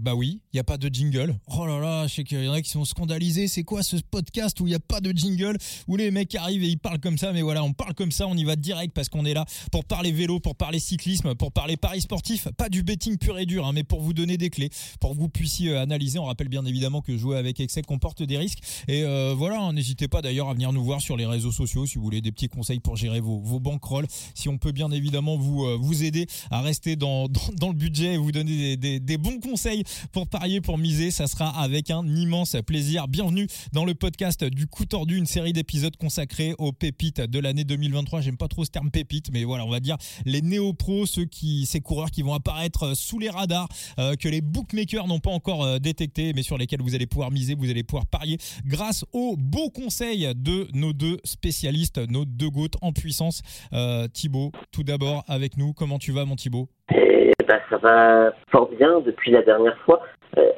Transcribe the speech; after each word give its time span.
Bah 0.00 0.16
oui, 0.16 0.40
il 0.52 0.56
n'y 0.56 0.60
a 0.60 0.64
pas 0.64 0.76
de 0.76 0.92
jingle. 0.92 1.36
Oh 1.56 1.66
là 1.66 1.78
là, 1.78 2.08
je 2.08 2.14
sais 2.14 2.24
qu'il 2.24 2.42
y 2.42 2.48
en 2.48 2.52
a 2.52 2.60
qui 2.60 2.70
sont 2.70 2.84
scandalisés. 2.84 3.46
C'est 3.46 3.62
quoi 3.62 3.84
ce 3.84 3.96
podcast 3.96 4.58
où 4.60 4.66
il 4.66 4.70
n'y 4.70 4.74
a 4.74 4.80
pas 4.80 5.00
de 5.00 5.12
jingle 5.12 5.56
Où 5.86 5.96
les 5.96 6.10
mecs 6.10 6.34
arrivent 6.34 6.64
et 6.64 6.68
ils 6.68 6.78
parlent 6.78 6.98
comme 6.98 7.16
ça? 7.16 7.32
Mais 7.32 7.42
voilà, 7.42 7.62
on 7.62 7.72
parle 7.72 7.94
comme 7.94 8.10
ça, 8.10 8.26
on 8.26 8.36
y 8.36 8.42
va 8.42 8.56
direct 8.56 8.92
parce 8.92 9.08
qu'on 9.08 9.24
est 9.24 9.34
là 9.34 9.44
pour 9.70 9.84
parler 9.84 10.10
vélo, 10.10 10.40
pour 10.40 10.56
parler 10.56 10.80
cyclisme, 10.80 11.36
pour 11.36 11.52
parler 11.52 11.76
paris 11.76 12.00
sportif. 12.00 12.48
Pas 12.56 12.68
du 12.68 12.82
betting 12.82 13.18
pur 13.18 13.38
et 13.38 13.46
dur, 13.46 13.66
hein, 13.66 13.72
mais 13.72 13.84
pour 13.84 14.00
vous 14.00 14.12
donner 14.12 14.36
des 14.36 14.50
clés, 14.50 14.70
pour 14.98 15.12
que 15.12 15.16
vous 15.16 15.28
puissiez 15.28 15.70
euh, 15.70 15.82
analyser. 15.82 16.18
On 16.18 16.24
rappelle 16.24 16.48
bien 16.48 16.64
évidemment 16.64 17.00
que 17.00 17.16
jouer 17.16 17.36
avec 17.36 17.60
excès 17.60 17.82
comporte 17.82 18.22
des 18.22 18.36
risques. 18.36 18.60
Et 18.88 19.04
euh, 19.04 19.32
voilà, 19.36 19.60
hein, 19.60 19.72
n'hésitez 19.74 20.08
pas 20.08 20.22
d'ailleurs 20.22 20.48
à 20.48 20.54
venir 20.54 20.72
nous 20.72 20.82
voir 20.82 21.00
sur 21.00 21.16
les 21.16 21.26
réseaux 21.26 21.52
sociaux 21.52 21.86
si 21.86 21.98
vous 21.98 22.04
voulez 22.04 22.20
des 22.20 22.32
petits 22.32 22.48
conseils 22.48 22.80
pour 22.80 22.96
gérer 22.96 23.20
vos, 23.20 23.38
vos 23.38 23.60
bankrolls. 23.60 24.06
Si 24.34 24.48
on 24.48 24.58
peut 24.58 24.72
bien 24.72 24.90
évidemment 24.90 25.36
vous, 25.36 25.64
euh, 25.64 25.78
vous 25.80 26.02
aider 26.02 26.26
à 26.50 26.62
rester 26.62 26.96
dans, 26.96 27.28
dans, 27.60 27.68
le 27.68 27.74
budget 27.74 28.14
et 28.14 28.16
vous 28.16 28.32
donner 28.32 28.76
des 28.76 29.18
bons 29.18 29.38
conseils 29.38 29.83
pour 30.12 30.26
parier, 30.26 30.60
pour 30.60 30.78
miser, 30.78 31.10
ça 31.10 31.26
sera 31.26 31.48
avec 31.60 31.90
un 31.90 32.06
immense 32.06 32.56
plaisir. 32.66 33.08
Bienvenue 33.08 33.46
dans 33.72 33.84
le 33.84 33.94
podcast 33.94 34.44
du 34.44 34.66
coup 34.66 34.86
tordu, 34.86 35.16
une 35.16 35.26
série 35.26 35.52
d'épisodes 35.52 35.96
consacrés 35.96 36.54
aux 36.58 36.72
pépites 36.72 37.20
de 37.20 37.38
l'année 37.38 37.64
2023. 37.64 38.20
J'aime 38.20 38.36
pas 38.36 38.48
trop 38.48 38.64
ce 38.64 38.70
terme 38.70 38.90
pépite, 38.90 39.30
mais 39.32 39.44
voilà, 39.44 39.64
on 39.64 39.70
va 39.70 39.80
dire 39.80 39.96
les 40.24 40.42
néo-pros, 40.42 41.06
ceux 41.06 41.24
qui, 41.24 41.66
ces 41.66 41.80
coureurs 41.80 42.10
qui 42.10 42.22
vont 42.22 42.34
apparaître 42.34 42.94
sous 42.94 43.18
les 43.18 43.30
radars, 43.30 43.68
euh, 43.98 44.16
que 44.16 44.28
les 44.28 44.40
bookmakers 44.40 45.06
n'ont 45.06 45.20
pas 45.20 45.30
encore 45.30 45.64
euh, 45.64 45.78
détecté, 45.78 46.32
mais 46.34 46.42
sur 46.42 46.58
lesquels 46.58 46.82
vous 46.82 46.94
allez 46.94 47.06
pouvoir 47.06 47.30
miser, 47.30 47.54
vous 47.54 47.70
allez 47.70 47.82
pouvoir 47.82 48.06
parier 48.06 48.38
grâce 48.64 49.04
aux 49.12 49.36
beaux 49.36 49.70
conseils 49.70 50.28
de 50.36 50.68
nos 50.72 50.92
deux 50.92 51.18
spécialistes, 51.24 51.98
nos 51.98 52.24
deux 52.24 52.50
gouttes 52.50 52.76
en 52.82 52.92
puissance. 52.92 53.42
Euh, 53.72 54.08
Thibaut, 54.08 54.52
tout 54.72 54.82
d'abord 54.82 55.24
avec 55.26 55.56
nous. 55.56 55.72
Comment 55.72 55.98
tu 55.98 56.12
vas, 56.12 56.24
mon 56.24 56.36
Thibaut? 56.36 56.68
Eh 57.14 57.44
ben, 57.46 57.60
ça 57.70 57.76
va 57.76 58.32
fort 58.50 58.68
bien 58.78 59.00
depuis 59.00 59.30
la 59.30 59.42
dernière 59.42 59.76
fois. 59.84 60.02
Euh, 60.36 60.50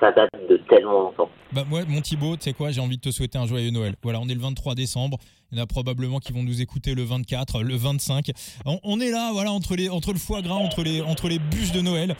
ça 0.00 0.12
date 0.12 0.30
de 0.48 0.56
tellement 0.68 1.02
longtemps. 1.02 1.30
Bah 1.52 1.62
moi, 1.68 1.80
mon 1.88 2.00
Thibaut, 2.00 2.36
tu 2.36 2.42
sais 2.42 2.52
quoi, 2.52 2.70
j'ai 2.70 2.80
envie 2.80 2.96
de 2.96 3.02
te 3.02 3.10
souhaiter 3.10 3.38
un 3.38 3.46
joyeux 3.46 3.70
Noël. 3.70 3.94
Voilà, 4.02 4.20
on 4.20 4.28
est 4.28 4.34
le 4.34 4.40
23 4.40 4.74
décembre. 4.74 5.18
Il 5.50 5.58
y 5.58 5.60
en 5.60 5.64
a 5.64 5.66
probablement 5.66 6.18
qui 6.18 6.32
vont 6.32 6.42
nous 6.42 6.60
écouter 6.60 6.94
le 6.94 7.02
24, 7.02 7.62
le 7.62 7.74
25. 7.74 8.30
On, 8.64 8.78
on 8.82 9.00
est 9.00 9.10
là, 9.10 9.30
voilà, 9.32 9.50
entre 9.50 9.76
les, 9.76 9.88
entre 9.88 10.12
le 10.12 10.18
foie 10.18 10.40
gras, 10.42 10.54
entre 10.54 10.82
les, 10.82 11.02
entre 11.02 11.28
les 11.28 11.38
bûches 11.38 11.72
de 11.72 11.80
Noël. 11.80 12.14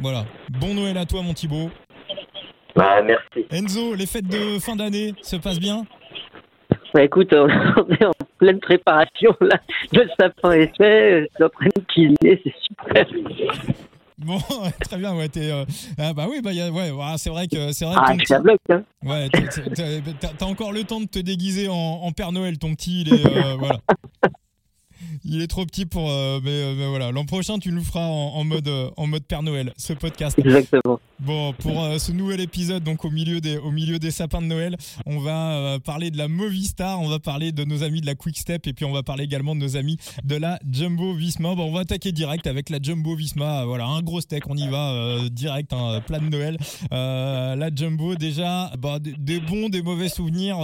Voilà. 0.00 0.24
Bon 0.60 0.74
Noël 0.74 0.96
à 0.98 1.06
toi, 1.06 1.22
mon 1.22 1.34
Thibaut. 1.34 1.70
Bah, 2.74 3.02
merci. 3.02 3.46
Enzo, 3.50 3.94
les 3.94 4.06
fêtes 4.06 4.28
de 4.28 4.58
fin 4.58 4.76
d'année 4.76 5.14
se 5.22 5.36
passent 5.36 5.60
bien? 5.60 5.86
Bah 6.94 7.02
écoute, 7.02 7.32
on 7.32 7.88
est 7.94 8.04
en 8.04 8.12
pleine 8.38 8.60
préparation 8.60 9.34
là. 9.40 9.58
Le 9.92 10.06
sapin 10.18 10.52
est 10.52 10.74
fait, 10.76 11.28
c'est 11.36 11.44
en 11.44 11.48
train 11.48 11.66
de 11.76 11.82
cuisiner, 11.82 12.40
c'est 12.42 12.54
super. 12.62 13.06
Bon, 14.18 14.38
très 14.80 14.96
bien, 14.96 15.14
ouais, 15.14 15.28
t'es, 15.28 15.50
euh, 15.52 15.64
ah 15.98 16.14
bah 16.14 16.26
oui, 16.30 16.40
bah, 16.42 16.52
y 16.52 16.60
a- 16.62 16.70
ouais, 16.70 16.90
voilà, 16.90 17.18
c'est 17.18 17.28
vrai 17.28 17.46
que, 17.48 17.72
c'est 17.72 17.84
vrai 17.84 17.94
que 17.96 18.00
Ah, 18.02 18.14
je 18.18 18.32
la 18.32 18.40
bloque, 18.40 18.60
hein. 18.70 18.82
Ouais, 19.04 19.28
t'as- 20.38 20.46
encore 20.46 20.72
le 20.72 20.84
temps 20.84 21.00
de 21.00 21.06
te 21.06 21.18
déguiser 21.18 21.68
en, 21.68 21.74
en 21.74 22.12
Père 22.12 22.32
Noël. 22.32 22.58
Ton 22.58 22.74
petit, 22.74 23.02
il 23.02 23.12
est, 23.12 23.26
euh, 23.26 23.56
voilà. 23.58 23.78
Il 25.24 25.40
est 25.42 25.46
trop 25.46 25.64
petit 25.66 25.86
pour. 25.86 26.10
euh, 26.10 26.40
mais, 26.42 26.50
euh, 26.50 26.74
mais 26.76 26.86
voilà, 26.86 27.10
l'an 27.12 27.24
prochain, 27.24 27.58
tu 27.58 27.72
nous 27.72 27.82
feras 27.82 28.04
en, 28.06 28.34
en 28.36 28.44
mode, 28.44 28.68
euh, 28.68 28.90
en 28.96 29.06
mode 29.06 29.24
Père 29.24 29.42
Noël, 29.42 29.72
ce 29.76 29.92
podcast. 29.92 30.38
Exactement. 30.38 31.00
Bon, 31.18 31.52
pour 31.54 31.82
euh, 31.82 31.98
ce 31.98 32.12
nouvel 32.12 32.40
épisode, 32.40 32.84
donc 32.84 33.04
au 33.04 33.10
milieu 33.10 33.40
des, 33.40 33.56
au 33.56 33.70
milieu 33.70 33.98
des 33.98 34.10
sapins 34.10 34.42
de 34.42 34.46
Noël, 34.46 34.76
on 35.06 35.18
va 35.18 35.78
parler 35.84 36.10
de 36.10 36.18
la 36.18 36.28
Movistar, 36.28 37.00
on 37.00 37.08
va 37.08 37.18
parler 37.18 37.52
de 37.52 37.64
nos 37.64 37.82
amis 37.82 38.00
de 38.00 38.06
la 38.06 38.14
Quick 38.14 38.38
Step 38.38 38.66
et 38.66 38.72
puis 38.72 38.84
on 38.84 38.92
va 38.92 39.02
parler 39.02 39.24
également 39.24 39.54
de 39.54 39.60
nos 39.60 39.76
amis 39.76 39.96
de 40.24 40.36
la 40.36 40.58
Jumbo 40.70 41.14
Visma. 41.14 41.54
Bon, 41.54 41.64
on 41.68 41.72
va 41.72 41.80
attaquer 41.80 42.12
direct 42.12 42.46
avec 42.46 42.68
la 42.70 42.78
Jumbo 42.82 43.14
Visma. 43.16 43.64
Voilà, 43.64 43.86
un 43.86 44.02
gros 44.02 44.20
steak, 44.20 44.48
on 44.48 44.56
y 44.56 44.68
va 44.68 45.18
direct, 45.30 45.72
hein, 45.72 46.00
plein 46.06 46.20
de 46.20 46.28
Noël. 46.28 46.58
La 46.90 47.70
Jumbo, 47.74 48.14
déjà, 48.14 48.70
bah, 48.78 48.98
des, 49.00 49.40
bons, 49.40 49.68
des 49.68 49.82
mauvais 49.82 50.08
souvenirs 50.08 50.58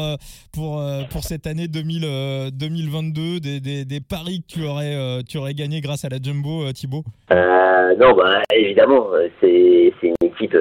pour, 0.53 0.83
pour 1.11 1.25
cette 1.25 1.47
année 1.47 1.69
2000, 1.69 2.03
euh, 2.05 2.51
2022, 2.51 3.41
des, 3.41 3.61
des, 3.61 3.85
des 3.85 4.01
paris 4.01 4.32
que 4.41 4.47
tu 4.53 4.65
aurais, 4.67 4.95
euh, 4.95 5.21
tu 5.29 5.39
aurais 5.39 5.55
gagné 5.55 5.81
grâce 5.81 6.05
à 6.05 6.09
la 6.09 6.19
Jumbo, 6.23 6.63
euh, 6.65 6.73
Thibaut. 6.73 7.03
Euh, 7.33 7.95
non, 7.97 8.13
bah, 8.15 8.43
évidemment, 8.55 9.09
c'est 9.41 9.93
une 10.03 10.15
équipe 10.25 10.57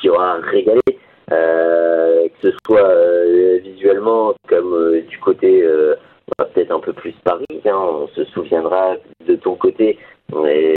qui 0.00 0.08
aura 0.08 0.34
régalé, 0.40 0.80
que 1.28 2.30
ce 2.42 2.50
soit 2.66 2.94
visuellement 3.62 4.34
comme 4.48 5.00
du 5.08 5.18
côté 5.18 5.64
bah, 6.38 6.48
peut-être 6.54 6.70
un 6.72 6.80
peu 6.80 6.92
plus 6.92 7.12
Paris. 7.24 7.44
hein. 7.66 7.70
on 7.74 8.08
se 8.08 8.24
souviendra 8.26 8.94
de 9.26 9.34
ton 9.36 9.54
côté 9.56 9.98
et 10.46 10.74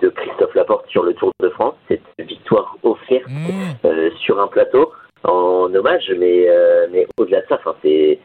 de 0.00 0.08
Christophe 0.08 0.54
Laporte 0.54 0.88
sur 0.88 1.02
le 1.04 1.14
Tour 1.14 1.32
de 1.40 1.48
France, 1.50 1.74
cette 1.88 2.00
victoire 2.18 2.76
offerte 2.82 3.22
Mmh. 3.28 3.86
euh, 3.86 4.10
sur 4.24 4.40
un 4.40 4.46
plateau 4.48 4.92
en 5.24 5.72
hommage, 5.74 6.10
mais, 6.18 6.46
euh, 6.48 6.86
mais 6.92 7.06
au-delà 7.18 7.40
de 7.42 7.46
ça, 7.48 7.60
c'est 7.82 8.18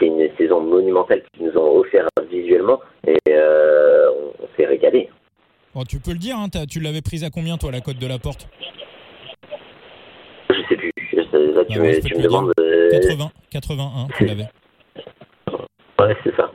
une 0.00 0.28
saison 0.38 0.60
monumentale 0.60 1.22
qu'ils 1.32 1.46
nous 1.46 1.56
ont 1.58 1.78
offert 1.78 2.06
visuellement 2.30 2.80
et 3.06 3.16
euh, 3.28 4.08
on, 4.10 4.44
on 4.44 4.48
s'est 4.56 4.66
régalé. 4.66 5.08
Bon, 5.80 5.86
tu 5.86 5.98
peux 5.98 6.12
le 6.12 6.18
dire, 6.18 6.36
hein, 6.36 6.50
tu 6.68 6.78
l'avais 6.78 7.00
prise 7.00 7.24
à 7.24 7.30
combien, 7.30 7.56
toi, 7.56 7.72
la 7.72 7.80
cote 7.80 7.96
de 7.96 8.06
la 8.06 8.18
porte 8.18 8.46
Je 10.50 10.54
sais 10.68 10.76
plus. 10.76 10.92
Là, 11.14 11.64
tu, 11.70 11.78
Ah 11.78 11.80
ouais, 11.80 11.96
me, 11.96 12.00
tu 12.02 12.10
te 12.12 12.18
me 12.18 12.22
le 12.22 12.28
demandes. 12.28 12.52
euh, 12.60 12.90
80, 13.00 13.30
81, 13.50 14.08
tu 14.18 14.26
l'avais. 14.26 14.42
ouais, 15.98 16.16
c'est 16.22 16.36
ça. 16.36 16.52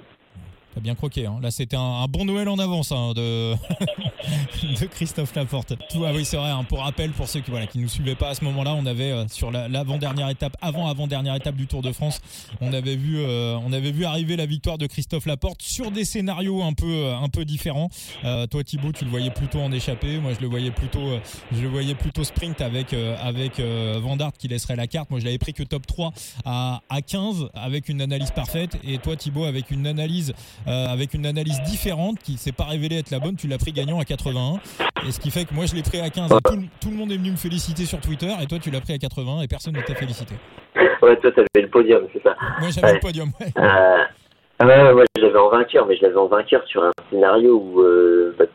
T'as 0.75 0.80
bien 0.80 0.94
croqué. 0.94 1.25
Hein. 1.25 1.40
Là, 1.41 1.50
c'était 1.50 1.75
un, 1.75 2.03
un 2.03 2.06
bon 2.06 2.25
Noël 2.25 2.47
en 2.50 2.59
avance 2.59 2.91
hein, 2.91 3.13
de... 3.16 3.53
de 4.80 4.86
Christophe 4.86 5.36
Laporte. 5.36 5.74
Tout, 5.90 6.03
ah 6.06 6.12
oui, 6.13 6.25
c'est 6.25 6.38
vrai. 6.38 6.50
hein, 6.50 6.63
pour 6.68 6.80
rappel, 6.80 7.12
pour 7.12 7.28
ceux 7.28 7.40
qui 7.41 7.52
voilà 7.52 7.68
qui 7.68 7.80
nous 7.80 7.88
suivaient 7.90 8.16
pas 8.16 8.30
à 8.30 8.36
ce 8.36 8.44
moment-là, 8.46 8.74
on 8.74 8.86
avait 8.86 9.12
euh, 9.12 9.28
sur 9.28 9.52
la- 9.52 9.68
l'avant-dernière 9.68 10.30
étape, 10.30 10.56
avant 10.62 10.88
avant-dernière 10.88 11.36
étape 11.36 11.56
du 11.56 11.68
Tour 11.68 11.81
de 11.81 11.91
France, 11.91 12.22
on 12.62 12.74
avait 12.74 12.96
vu 12.96 13.18
euh, 13.19 13.58
on 13.66 13.72
avait 13.74 13.91
vu 13.91 14.06
arriver 14.06 14.36
la 14.36 14.46
victoire 14.46 14.78
de 14.78 14.88
Christophe 14.88 15.25
Laporte 15.25 15.62
sur 15.62 15.91
des 15.91 16.06
scénarios 16.06 16.63
un 16.63 16.74
peu 16.74 16.86
euh, 16.86 17.16
un 17.18 17.30
peu 17.30 17.46
différents. 17.46 17.90
Euh, 18.24 18.47
toi, 18.47 18.63
Thibaut, 18.63 18.91
tu 18.91 19.06
le 19.06 19.12
voyais 19.12 19.30
plutôt 19.31 19.59
en 19.62 19.72
échappée. 19.72 20.18
Moi, 20.19 20.34
je 20.34 20.40
le 20.42 20.47
voyais 20.47 20.72
plutôt 20.72 21.19
je 21.52 21.62
le 21.62 21.68
voyais 21.69 21.96
plutôt 21.96 22.24
sprint 22.24 22.62
avec 22.62 22.94
avec 23.22 23.59
Van 23.59 24.18
Aert 24.18 24.34
qui 24.38 24.47
laisserait 24.47 24.75
la 24.75 24.88
carte. 24.88 25.09
Moi, 25.09 25.19
je 25.19 25.25
l'avais 25.25 25.38
pris 25.38 25.53
que 25.53 25.63
top 25.63 25.86
3 25.88 26.12
à, 26.46 26.81
à 26.90 27.02
15 27.02 27.50
avec 27.53 27.90
une 27.90 28.02
analyse 28.02 28.31
parfaite. 28.31 28.78
Et 28.84 28.97
toi, 28.97 29.16
Thibaut, 29.16 29.46
avec 29.46 29.72
une 29.72 29.88
analyse 29.88 30.34
avec 30.66 31.13
une 31.13 31.25
analyse 31.25 31.62
différente 31.68 32.19
qui 32.24 32.38
s'est 32.38 32.52
pas 32.52 32.66
révélée 32.66 32.97
être 32.97 33.12
la 33.12 33.19
bonne. 33.19 33.36
Tu 33.36 33.47
l'as 33.47 33.57
pris 33.57 33.72
gagnant 33.72 34.00
à 34.00 34.06
81. 34.16 34.59
Et 35.08 35.12
ce 35.12 35.20
qui 35.20 35.30
fait 35.31 35.46
que 35.46 35.53
moi, 35.53 35.66
je 35.66 35.76
l'ai 35.76 35.81
pris 35.84 36.00
à 36.00 36.09
15. 36.09 36.31
Et 36.31 36.36
tout, 36.44 36.56
le- 36.56 36.68
tout 36.81 36.90
le 36.90 36.96
monde 36.96 37.12
est 37.12 37.18
venu 37.18 37.31
me 37.31 37.36
féliciter 37.38 37.86
sur 37.86 38.00
Twitter. 38.00 38.31
Et 38.42 38.46
toi, 38.48 38.58
tu 38.59 38.72
l'as 38.72 38.81
pris 38.81 38.94
à 38.94 38.98
80 38.98 39.42
et 39.42 39.48
personne 39.48 39.74
ne 39.76 39.81
t'a 39.81 39.96
félicité. 39.96 40.36
Ouais, 41.02 41.16
toi, 41.18 41.31
t'avais 41.31 41.48
le 41.66 41.70
podium, 41.70 42.08
c'est 42.14 42.24
ça. 42.24 42.36
Moi, 42.59 42.70
j'avais 42.70 42.88
Ouais. 42.88 42.94
le 42.96 43.00
podium. 43.00 43.30
ouais. 43.40 43.48
Euh, 43.58 44.04
ah 44.59 44.66
ouais, 44.66 44.84
ouais, 44.84 44.94
moi, 44.94 45.04
je 45.18 45.22
l'avais 45.22 45.38
en 45.40 45.50
vainqueur, 45.50 45.86
mais 45.86 45.98
je 45.98 46.04
l'avais 46.04 46.18
en 46.18 46.28
vainqueur 46.28 46.64
sur 46.68 46.84
un 46.84 46.92
scénario 47.09 47.56
où 47.58 47.81
euh, 47.81 48.36
bah, 48.40 48.46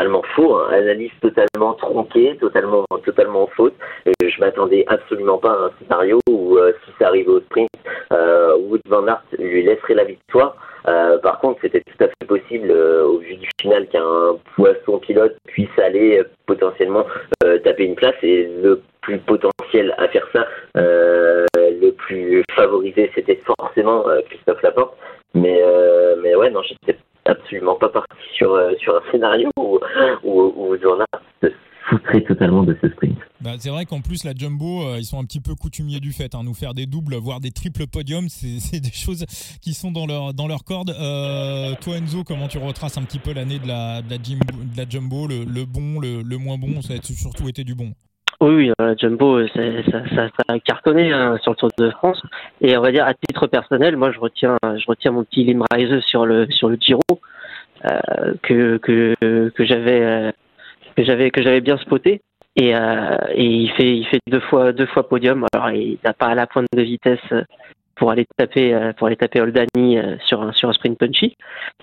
totalement 0.00 0.22
faux, 0.34 0.56
hein, 0.56 0.68
analyse 0.72 1.10
totalement 1.20 1.74
tronquée, 1.74 2.34
totalement, 2.40 2.86
totalement 3.04 3.46
faute. 3.54 3.74
Et 4.06 4.28
je 4.28 4.40
m'attendais 4.40 4.84
absolument 4.88 5.36
pas 5.36 5.50
à 5.50 5.66
un 5.66 5.70
scénario 5.78 6.18
où, 6.26 6.56
euh, 6.56 6.72
si 6.84 6.92
ça 6.98 7.08
arrivait 7.08 7.30
au 7.30 7.40
sprint, 7.40 7.68
euh, 8.12 8.56
Wood 8.56 8.80
Van 8.86 9.06
Aert 9.06 9.22
lui 9.38 9.62
laisserait 9.62 9.94
la 9.94 10.04
victoire. 10.04 10.56
Euh, 10.88 11.18
par 11.18 11.38
contre, 11.40 11.60
c'était 11.60 11.82
tout 11.82 12.02
à 12.02 12.08
fait 12.08 12.26
possible, 12.26 12.70
euh, 12.70 13.04
au 13.04 13.18
vu 13.18 13.36
du 13.36 13.48
final, 13.60 13.86
qu'un 13.88 14.38
poisson 14.56 14.98
pilote 14.98 15.36
puisse 15.46 15.78
aller 15.78 16.22
potentiellement 16.46 17.04
taper 17.64 17.84
une 17.84 17.94
place. 17.94 18.16
Et 18.22 18.48
le 18.62 18.80
plus 19.02 19.18
potentiel 19.18 19.94
à 19.98 20.08
faire 20.08 20.26
ça, 20.32 20.46
le 20.76 21.90
plus 21.90 22.42
favorisé, 22.56 23.10
c'était 23.14 23.38
forcément 23.44 24.04
Christophe 24.30 24.62
Laporte. 24.62 24.96
Mais, 25.34 25.62
mais 26.22 26.34
ouais, 26.34 26.50
non, 26.50 26.62
j'étais 26.62 26.98
absolument 27.24 27.76
pas 27.76 27.88
parti 27.88 28.16
sur, 28.36 28.52
euh, 28.52 28.72
sur 28.80 28.94
un 28.94 29.10
scénario 29.10 29.48
où, 29.58 29.78
où, 30.24 30.52
où 30.56 30.76
se 30.76 31.52
foutrait 31.88 32.22
totalement 32.22 32.62
de 32.62 32.76
ce 32.80 32.88
sprint. 32.90 33.18
Bah, 33.40 33.54
c'est 33.58 33.70
vrai 33.70 33.84
qu'en 33.84 34.00
plus, 34.00 34.24
la 34.24 34.32
Jumbo, 34.34 34.82
euh, 34.86 34.98
ils 34.98 35.04
sont 35.04 35.18
un 35.18 35.24
petit 35.24 35.40
peu 35.40 35.54
coutumiers 35.54 35.98
du 36.00 36.12
fait. 36.12 36.34
Hein, 36.34 36.42
nous 36.44 36.54
faire 36.54 36.74
des 36.74 36.86
doubles, 36.86 37.16
voire 37.16 37.40
des 37.40 37.50
triples 37.50 37.86
podiums, 37.86 38.28
c'est 38.28 38.58
c'est 38.60 38.80
des 38.80 38.92
choses 38.92 39.24
qui 39.62 39.74
sont 39.74 39.90
dans 39.90 40.06
leur, 40.06 40.34
dans 40.34 40.46
leur 40.46 40.64
corde. 40.64 40.90
Euh, 40.90 41.74
toi, 41.80 41.96
Enzo, 41.96 42.22
comment 42.24 42.48
tu 42.48 42.58
retraces 42.58 42.96
un 42.98 43.02
petit 43.02 43.18
peu 43.18 43.32
l'année 43.32 43.58
de 43.58 43.66
la, 43.66 44.02
de 44.02 44.10
la, 44.10 44.16
Jimbo- 44.22 44.64
de 44.72 44.76
la 44.76 44.88
Jumbo, 44.88 45.26
le, 45.26 45.44
le 45.44 45.64
bon, 45.64 45.98
le, 46.00 46.22
le 46.22 46.38
moins 46.38 46.58
bon 46.58 46.80
Ça 46.82 46.94
a 46.94 47.02
surtout 47.02 47.48
été 47.48 47.64
du 47.64 47.74
bon? 47.74 47.92
Oui, 48.42 48.54
oui, 48.54 48.72
euh, 48.80 48.94
Jumbo, 48.98 49.38
euh, 49.38 49.48
ça, 49.90 50.08
ça, 50.08 50.28
ça 50.28 50.42
a 50.48 50.58
cartonné 50.60 51.12
hein, 51.12 51.36
sur 51.42 51.52
le 51.52 51.56
Tour 51.56 51.68
de 51.76 51.90
France. 51.90 52.22
Et 52.62 52.74
on 52.76 52.80
va 52.80 52.90
dire, 52.90 53.04
à 53.04 53.12
titre 53.12 53.46
personnel, 53.46 53.98
moi, 53.98 54.12
je 54.12 54.18
retiens, 54.18 54.56
je 54.62 54.84
retiens 54.86 55.10
mon 55.10 55.24
petit 55.24 55.44
Limreise 55.44 56.00
sur 56.06 56.24
le 56.24 56.46
sur 56.50 56.70
le 56.70 56.76
Giro 56.80 57.02
euh, 57.84 58.34
que 58.42 58.78
que 58.78 59.14
que 59.50 59.64
j'avais 59.66 60.02
euh, 60.02 60.32
que 60.96 61.04
j'avais 61.04 61.30
que 61.30 61.42
j'avais 61.42 61.60
bien 61.60 61.76
spoté. 61.76 62.22
Et, 62.56 62.74
euh, 62.74 63.16
et 63.34 63.44
il 63.44 63.70
fait 63.72 63.96
il 63.96 64.06
fait 64.06 64.20
deux 64.26 64.40
fois 64.40 64.72
deux 64.72 64.86
fois 64.86 65.06
podium. 65.06 65.44
Alors 65.52 65.70
il 65.70 65.98
n'a 66.02 66.14
pas 66.14 66.34
la 66.34 66.46
pointe 66.46 66.66
de 66.74 66.82
vitesse 66.82 67.20
pour 68.00 68.10
aller 68.10 68.26
taper 68.38 68.72
euh, 68.72 68.94
pour 68.94 69.06
aller 69.06 69.16
taper 69.16 69.42
Oldani 69.42 69.98
euh, 69.98 70.16
sur 70.24 70.40
un 70.40 70.52
sur 70.52 70.70
un 70.70 70.72
sprint 70.72 70.98
punchy. 70.98 71.36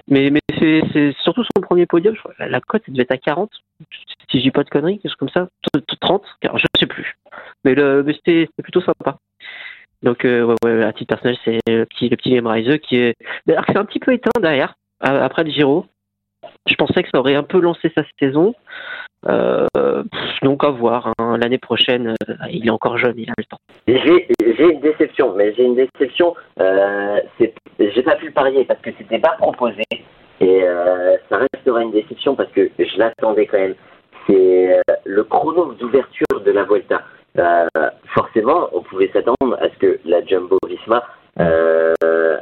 Mais 0.08 0.32
mais 0.32 0.42
c'est 0.60 1.14
surtout 1.22 1.44
son 1.44 1.62
premier 1.62 1.86
podium. 1.86 2.16
Crois, 2.18 2.34
la, 2.40 2.60
cote 2.60 2.82
devait 2.88 3.04
être 3.04 3.12
à 3.12 3.18
40, 3.18 3.52
si 4.32 4.40
je 4.40 4.44
dis 4.44 4.52
pas 4.52 4.64
de 4.64 4.70
conneries, 4.70 4.98
quelque 4.98 5.12
chose 5.12 5.16
comme 5.16 5.30
ça, 5.30 5.48
30, 6.02 6.24
je 6.42 6.66
sais 6.80 6.88
plus. 6.88 7.16
Mais 7.64 7.76
le 7.76 8.04
c'était 8.08 8.50
plutôt 8.64 8.82
sympa. 8.82 9.20
Donc 10.02 10.24
ouais, 10.24 10.56
ouais, 10.64 10.84
à 10.84 10.92
titre 10.92 11.16
personnel, 11.16 11.38
c'est 11.46 11.60
le 11.68 11.86
petit 11.86 12.10
le 12.10 12.18
petit 12.18 12.80
qui 12.80 12.98
est 12.98 13.16
c'est 13.46 13.78
un 13.78 13.86
petit 13.86 14.00
peu 14.00 14.12
éteint 14.12 14.42
derrière 14.42 14.74
après 15.00 15.44
le 15.44 15.52
Giro. 15.52 15.86
Je 16.68 16.76
pensais 16.76 17.04
que 17.04 17.10
ça 17.14 17.20
aurait 17.20 17.36
un 17.36 17.44
peu 17.44 17.60
lancé 17.60 17.92
sa 17.96 18.04
saison. 18.20 18.54
Euh, 19.28 19.66
donc 20.44 20.64
à 20.64 20.70
voir. 20.70 21.14
Hein. 21.18 21.38
L'année 21.38 21.58
prochaine, 21.58 22.16
euh, 22.30 22.34
il 22.50 22.68
est 22.68 22.72
encore 22.72 22.98
jeune, 22.98 23.16
il 23.18 23.30
a 23.30 23.34
le 23.38 23.44
temps. 23.44 23.60
J'ai 23.88 24.72
une 24.72 24.80
déception, 24.80 25.34
mais 25.36 25.54
j'ai 25.56 25.64
une 25.64 25.76
déception. 25.76 26.36
Euh, 26.60 27.20
j'ai 27.40 28.04
pas 28.04 28.16
pu 28.16 28.28
le 28.28 28.32
parier 28.32 28.66
parce 28.66 28.80
que 28.82 28.92
c'était 28.98 29.20
pas 29.20 29.36
proposé 29.38 29.84
et 30.40 30.64
euh, 30.64 31.18
ça 31.30 31.40
restera 31.54 31.82
une 31.82 31.92
déception 31.92 32.36
parce 32.36 32.52
que 32.52 32.70
je 32.78 32.98
l'attendais 32.98 33.46
quand 33.48 33.60
même. 33.60 33.76
C'est 34.28 34.82
le 35.06 35.24
chrono 35.24 35.74
d'ouverture 35.74 36.42
de 36.46 36.52
la 36.52 36.64
Vuelta. 36.64 37.02
forcément, 38.14 38.70
on 38.74 38.82
pouvait 38.82 39.10
s'attendre 39.14 39.58
à 39.60 39.70
ce 39.70 39.78
que 39.80 40.00
la 40.06 40.24
Jumbo 40.26 40.58
Visma 40.68 41.02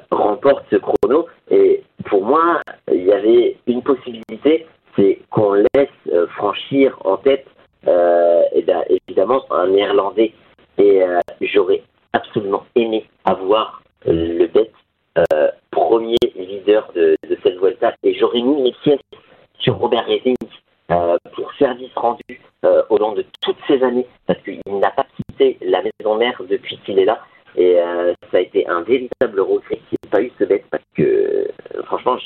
remporte 0.10 0.66
ce 0.72 0.78
chrono 0.78 1.28
et 1.52 1.84
pour 2.06 2.24
moi, 2.24 2.62
il 2.92 3.04
y 3.04 3.12
avait 3.12 3.58
une 3.68 3.82
possibilité 3.82 4.66
c'est 4.96 5.20
qu'on 5.30 5.54
laisse 5.54 5.90
euh, 6.12 6.28
franchir 6.28 6.98
en 7.04 7.18
tête 7.18 7.46
euh, 7.88 8.42
évidemment 9.08 9.44
un 9.52 9.68
néerlandais. 9.68 10.34
Et 10.78 11.04
euh, 11.04 11.20
j'aurais 11.42 11.84
absolument 12.14 12.66
aimé 12.76 13.06
avoir 13.26 13.82
le 14.06 14.48
bête 14.48 14.72
premier 15.72 16.18
leader 16.36 16.92
de, 16.94 17.16
cette 17.42 17.58
Vuelta. 17.58 17.94
Et 18.04 18.14
j'aurais 18.16 18.42
mis 18.42 18.64
mes 18.64 18.74
pièces 18.84 19.00
sur 19.60 19.78
Robert 19.78 20.06
Rezing 20.06 20.36
pour 21.34 21.54
service 21.54 21.92
rendu 21.96 22.42
au 22.90 22.98
long 22.98 23.14
de 23.14 23.24
toutes 23.42 23.58
ces 23.68 23.82
années, 23.82 24.08
parce 24.28 24.40
qu'il 24.42 24.60
n'a 24.68 24.92
pas 24.92 25.06
quitté 25.16 25.58
la 25.62 25.82
maison 25.82 26.16
mère 26.16 26.42
depuis 26.50 26.78
qu'il 26.86 27.00
est 27.00 27.06
là. 27.06 27.22
Et 27.56 27.78
ça 28.32 28.38
a 28.38 28.42
été 28.42 28.68
un 28.68 28.82
véritable 28.82 29.40
regret 29.40 29.80
qu'il 29.88 29.98
n'ait 30.04 30.10
pas 30.12 30.22
eu 30.22 30.32
ce 30.38 30.44
bête, 30.44 30.66
parce 30.70 30.84
que 30.96 31.48
franchement, 31.86 32.18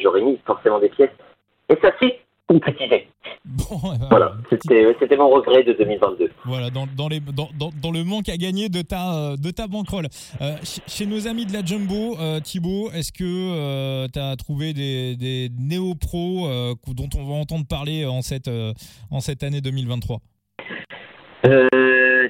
j'aurais 0.00 0.22
mis 0.22 0.38
forcément 0.46 0.78
des 0.78 0.88
pièces 0.88 1.10
et 1.68 1.76
ça 1.82 1.92
s'est 2.00 2.20
concrétisé. 2.48 3.08
Bon, 3.44 3.78
voilà, 4.10 4.34
c'était 4.98 5.16
mon 5.16 5.28
regret 5.28 5.62
de 5.62 5.72
2022. 5.72 6.30
Voilà, 6.44 6.70
dans, 6.70 6.86
dans, 6.96 7.08
les, 7.08 7.20
dans, 7.20 7.48
dans, 7.58 7.90
le 7.90 8.04
manque 8.04 8.28
à 8.28 8.36
gagner 8.36 8.68
de 8.68 8.82
ta, 8.82 9.36
de 9.36 9.50
ta 9.50 9.66
bankroll. 9.66 10.06
Euh, 10.40 10.56
chez 10.86 11.06
nos 11.06 11.26
amis 11.26 11.46
de 11.46 11.52
la 11.52 11.64
Jumbo, 11.64 12.16
euh, 12.20 12.40
Thibaut, 12.40 12.90
est-ce 12.94 13.12
que 13.12 13.24
euh, 13.24 14.06
tu 14.12 14.18
as 14.18 14.36
trouvé 14.36 14.72
des, 14.72 15.16
des 15.16 15.48
néo-pros 15.58 16.48
dont 16.94 17.08
on 17.16 17.24
va 17.24 17.34
entendre 17.34 17.66
parler 17.68 18.04
en 18.04 18.22
cette, 18.22 18.50
en 19.10 19.20
cette 19.20 19.42
année 19.42 19.60
2023 19.60 20.18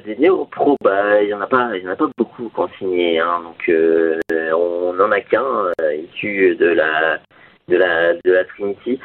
des 0.04 0.14
néo-pros, 0.18 0.76
bah, 0.84 1.22
il 1.22 1.28
n'y 1.28 1.32
en, 1.32 1.40
a 1.40 1.46
pas, 1.46 1.76
y 1.76 1.88
en 1.88 1.90
a 1.90 1.96
pas 1.96 2.08
beaucoup 2.18 2.50
consignés. 2.50 3.18
Hein, 3.18 3.40
donc, 3.42 3.72
on 4.54 4.92
n'en 4.92 5.10
a 5.10 5.20
qu'un 5.22 5.72
issu 6.12 6.54
de 6.54 6.66
la 6.66 7.18
de 7.68 7.76
la, 7.76 8.14
de 8.14 8.32
la 8.32 8.44
Trinity. 8.44 8.98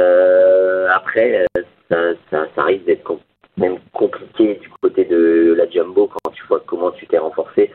Euh, 0.00 0.88
après, 0.94 1.44
ça, 1.90 1.96
ça, 2.30 2.46
ça 2.54 2.62
risque 2.64 2.75
d'être 2.86 3.18
même 3.56 3.78
compliqué 3.92 4.54
du 4.56 4.68
côté 4.80 5.04
de 5.04 5.54
la 5.56 5.68
Jumbo 5.68 6.08
quand 6.08 6.30
tu 6.30 6.44
vois 6.46 6.62
comment 6.66 6.90
tu 6.92 7.06
t'es 7.06 7.18
renforcé. 7.18 7.70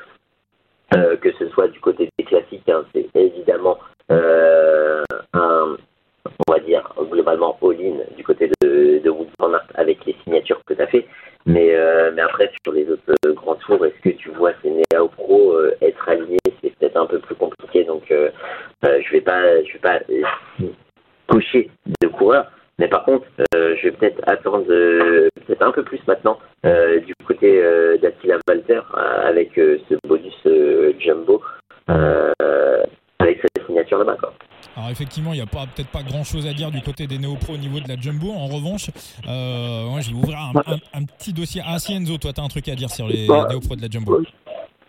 Euh, 0.94 1.16
que 1.16 1.32
ce 1.40 1.48
soit 1.50 1.70
du 1.70 1.80
côté 1.80 2.10
des 2.18 2.26
classiques, 2.26 2.68
hein, 2.68 2.84
c'est 2.94 3.08
évidemment 3.16 3.78
euh, 4.12 5.04
un, 5.32 5.78
on 6.48 6.52
va 6.52 6.60
dire, 6.60 6.94
globalement 7.10 7.58
all-in 7.62 7.98
du 8.18 8.24
côté 8.24 8.52
de, 8.62 9.00
de 9.00 9.10
Wood 9.10 9.28
avec 9.76 10.06
les 10.06 10.16
signatures 10.24 10.62
que 10.66 10.74
tu 10.74 10.82
as 10.82 10.88
fait. 10.88 11.06
Mais, 11.46 11.74
euh, 11.74 12.12
mais 12.14 12.22
après, 12.22 12.52
sur 12.64 12.74
les 12.74 12.88
autres 12.90 13.16
euh, 13.26 13.34
grands 13.34 13.56
tours, 13.56 13.84
est-ce 13.86 14.00
que 14.02 14.16
tu 14.16 14.30
vois 14.30 14.52
ces 14.62 14.70
Néo 14.70 15.08
Pro 15.08 15.54
euh, 15.54 15.76
être 15.82 16.08
alignés 16.08 16.38
C'est 16.62 16.76
peut-être 16.76 16.98
un 16.98 17.08
peu 17.08 17.20
plus 17.20 17.36
compliqué. 17.36 17.84
Donc, 17.84 18.04
je 18.10 19.12
vais 19.12 19.22
pas, 19.22 19.64
je 19.64 19.74
vais 19.74 19.80
pas 19.80 20.00
cocher 21.28 21.72
de 22.02 22.08
coureurs. 22.08 22.52
Mais 22.78 22.88
par 22.88 23.06
contre, 23.06 23.26
je 23.54 23.82
vais 23.84 23.92
peut-être 23.92 24.22
attendre 24.28 24.66
peut-être 24.66 25.62
un 25.62 25.72
peu 25.72 25.84
plus 25.84 26.00
maintenant 26.08 26.38
du 26.64 27.14
côté 27.26 27.62
d'Attila 28.02 28.38
Walter 28.48 28.82
avec 29.24 29.52
ce 29.56 29.96
bonus 30.08 31.00
jumbo 31.00 31.42
avec 31.88 33.40
cette 33.42 33.66
signature 33.66 34.00
là-bas. 34.00 34.18
Alors 34.76 34.90
effectivement, 34.90 35.34
il 35.34 35.38
n'y 35.38 35.42
a 35.42 35.46
pas 35.46 35.66
peut-être 35.74 35.90
pas 35.90 36.04
grand-chose 36.04 36.48
à 36.48 36.54
dire 36.54 36.72
du 36.72 36.82
côté 36.82 37.08
des 37.08 37.18
néo-pros 37.18 37.54
au 37.54 37.58
niveau 37.58 37.80
de 37.80 37.88
la 37.88 37.96
Jumbo. 37.96 38.32
En 38.32 38.48
revanche, 38.48 38.90
euh, 39.28 39.90
moi, 39.90 40.00
je 40.02 40.10
vais 40.10 40.16
ouvrir 40.16 40.38
un, 40.40 41.04
petit 41.04 41.34
dossier. 41.34 41.62
Ah 41.66 41.78
si 41.78 41.94
Enzo, 41.94 42.18
toi 42.18 42.32
tu 42.34 42.42
as 42.42 42.44
un 42.44 42.48
truc 42.48 42.68
à 42.70 42.76
dire 42.76 42.90
sur 42.90 43.08
les 43.08 43.28
bah, 43.28 43.48
néo-pros 43.50 43.76
de 43.76 43.82
la 43.82 43.90
Jumbo. 43.90 44.22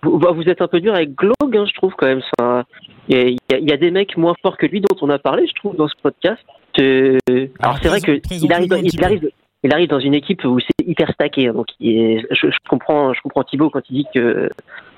Vous, 0.03 0.19
bah, 0.19 0.31
vous, 0.33 0.43
êtes 0.43 0.61
un 0.61 0.69
peu 0.69 0.81
dur 0.81 0.95
avec 0.95 1.15
Glog, 1.15 1.57
hein, 1.57 1.65
je 1.67 1.75
trouve 1.75 1.93
quand 1.97 2.07
même. 2.07 2.23
Ça. 2.39 2.65
Il 3.09 3.37
y, 3.51 3.73
a, 3.73 3.77
des 3.77 3.91
mecs 3.91 4.17
moins 4.17 4.35
forts 4.43 4.57
que 4.57 4.67
lui 4.67 4.81
dont 4.81 4.97
on 5.01 5.11
a 5.11 5.19
parlé, 5.19 5.47
je 5.47 5.53
trouve, 5.55 5.77
dans 5.77 5.89
ce 5.89 5.95
podcast. 6.01 6.41
Alors, 6.79 7.79
c'est 7.83 7.89
vrai 7.89 8.01
que 8.01 8.13
il 8.31 8.53
arrive, 8.53 8.73
il, 8.83 9.05
arrive, 9.05 9.31
il 9.63 9.73
arrive 9.73 9.89
dans 9.89 10.01
une 10.01 10.15
équipe 10.15 10.45
où 10.45 10.59
c'est 10.61 10.87
hyper 10.87 11.11
stacké. 11.13 11.49
Hein, 11.49 11.53
donc 11.53 11.67
je, 11.81 12.23
je, 12.31 12.69
comprends, 12.69 13.13
je 13.13 13.21
comprends 13.23 13.45
Thibaut 13.45 13.71
quand 13.71 13.83
il 13.91 13.95
dit 13.95 14.07
que 14.15 14.49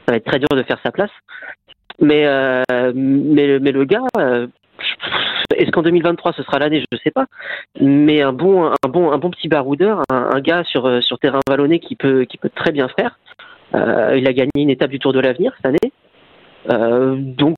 ça 0.06 0.12
va 0.12 0.16
être 0.16 0.25
très 0.25 0.38
dur 0.38 0.49
de 0.50 0.62
faire 0.62 0.78
sa 0.82 0.93
place. 0.93 1.11
Mais 2.00 2.26
euh, 2.26 2.62
mais, 2.94 3.58
mais 3.61 3.72
le 3.72 3.84
gars, 3.84 4.02
euh, 4.19 4.46
est-ce 5.56 5.70
qu'en 5.70 5.82
2023 5.82 6.32
ce 6.32 6.43
sera 6.43 6.58
l'année? 6.58 6.81
Je 6.81 6.87
ne 6.96 6.99
sais 6.99 7.11
pas. 7.11 7.26
Mais 7.81 8.22
un 8.22 8.32
bon, 8.32 8.66
un 8.66 8.88
bon, 8.88 9.12
un 9.12 9.19
bon 9.19 9.31
petit 9.31 9.49
baroudeur, 9.49 10.02
un, 10.11 10.40
gars 10.40 10.64
sur, 10.64 10.87
euh, 10.87 11.00
sur 11.00 11.19
terrain 11.19 11.40
vallonné 11.49 11.78
qui 11.81 11.96
peut, 11.96 12.25
qui 12.25 12.38
peut 12.38 12.50
très 12.55 12.72
bien 12.72 12.88
faire. 12.88 13.19
Euh, 13.75 14.17
il 14.17 14.26
a 14.28 14.32
gagné 14.32 14.50
une 14.56 14.70
étape 14.70 14.90
du 14.90 14.99
Tour 14.99 15.12
de 15.12 15.20
l'avenir 15.20 15.52
cette 15.56 15.67
année. 15.67 15.93
Euh, 16.70 17.16
donc 17.16 17.56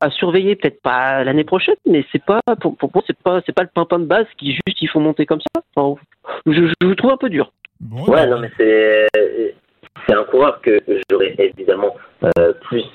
à, 0.00 0.10
surveiller 0.10 0.56
peut-être 0.56 0.80
pas 0.80 1.24
l'année 1.24 1.44
prochaine, 1.44 1.74
mais 1.86 2.04
c'est 2.12 2.24
pas 2.24 2.40
pour, 2.60 2.76
pour 2.76 2.90
moi 2.94 3.02
c'est 3.06 3.18
pas 3.18 3.40
c'est 3.44 3.54
pas 3.54 3.62
le 3.62 3.70
pimpin 3.74 3.98
de 3.98 4.04
base 4.04 4.26
qui 4.38 4.52
juste 4.52 4.80
il 4.80 4.88
faut 4.88 5.00
monter 5.00 5.26
comme 5.26 5.40
ça. 5.40 5.62
je, 6.46 6.52
je, 6.52 6.86
le 6.86 6.94
trouve 6.94 7.12
un 7.12 7.16
peu 7.16 7.28
dur. 7.28 7.50
ouais, 8.06 8.26
non 8.26 8.38
mais 8.38 8.50
c'est 8.56 9.06
c'est 10.06 10.14
un 10.14 10.24
coureur 10.24 10.60
que 10.60 10.80
j'aurais 11.10 11.34
évidemment 11.38 11.94
plus 12.62 12.86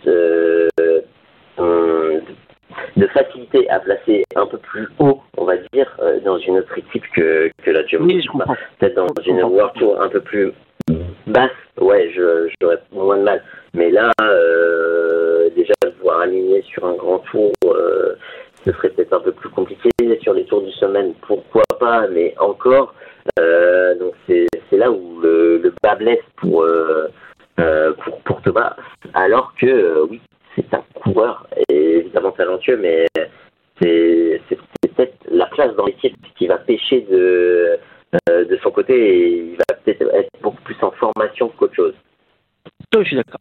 de 2.96 3.08
facilité 3.08 3.70
à 3.70 3.80
placer 3.80 4.24
un 4.36 4.46
peu 4.46 4.58
plus 4.58 4.88
haut, 5.00 5.22
on 5.38 5.46
va 5.46 5.58
dire, 5.74 5.88
euh, 6.00 6.20
dans 6.22 6.38
une 6.38 6.58
autre 6.58 6.78
équipe 6.78 7.04
que, 7.16 7.50
que 7.64 7.72
la 7.72 7.86
Jumbo. 7.86 8.14
Peut-être 8.80 8.96
dans 8.96 9.24
une 9.26 9.42
World 9.44 9.74
Tour 9.76 10.02
un 10.02 10.10
peu 10.10 10.22
plus 10.22 10.52
basse, 11.28 11.52
ouais, 11.80 12.12
j'aurais 12.62 12.80
moins 12.92 13.18
de 13.18 13.24
mal. 13.24 13.44
Mais 13.74 13.92
là, 13.92 14.12
euh, 14.22 15.50
déjà, 15.56 15.74
voir 16.02 16.22
aligné 16.22 16.62
sur 16.64 16.86
un 16.86 16.94
grand 16.94 17.20
tour, 17.32 17.52
euh, 17.66 18.16
ce 18.66 18.72
serait 18.72 18.90
peut-être 18.90 19.14
un 19.14 19.20
peu 19.20 19.32
plus 19.32 19.50
compliqué. 19.50 19.90
Sur 20.22 20.34
les 20.34 20.46
tours 20.46 20.62
du 20.62 20.72
semaine, 20.72 21.14
pourquoi 21.28 21.64
pas, 21.80 22.08
mais 22.08 22.34
encore. 22.40 22.94
donc 23.38 24.14
c'est 24.28 24.78
là 24.78 24.92
où 24.92 25.20
le, 25.22 25.58
le 25.58 25.74
bas 25.82 25.96
blesse 25.96 26.24
pour, 26.38 26.66
pour, 28.04 28.20
pour 28.22 28.42
Thomas. 28.42 28.76
Alors 29.14 29.54
que, 29.60 30.02
oui, 30.10 30.20
c'est 30.56 30.74
un 30.74 30.84
coureur 31.02 31.48
évidemment 31.70 32.32
talentueux, 32.32 32.78
mais 32.78 33.06
c'est 33.80 34.40
peut-être 34.82 35.16
la 35.30 35.46
place 35.48 35.76
dans 35.76 35.86
l'équipe 35.86 36.16
qui 36.38 36.48
va 36.48 36.58
pêcher 36.58 37.02
de, 37.02 37.80
euh, 38.30 38.46
de 38.46 38.58
son 38.58 38.72
côté 38.72 38.94
et 38.94 39.38
il 39.52 39.56
va 39.58 39.76
peut-être 39.76 40.02
être 40.14 40.30
beaucoup 40.42 40.62
plus 40.64 40.76
en 40.82 40.92
formation 40.92 41.50
qu'autre 41.50 41.76
chose. 41.76 41.94
Je 42.94 43.04
suis 43.04 43.16
d'accord. 43.16 43.40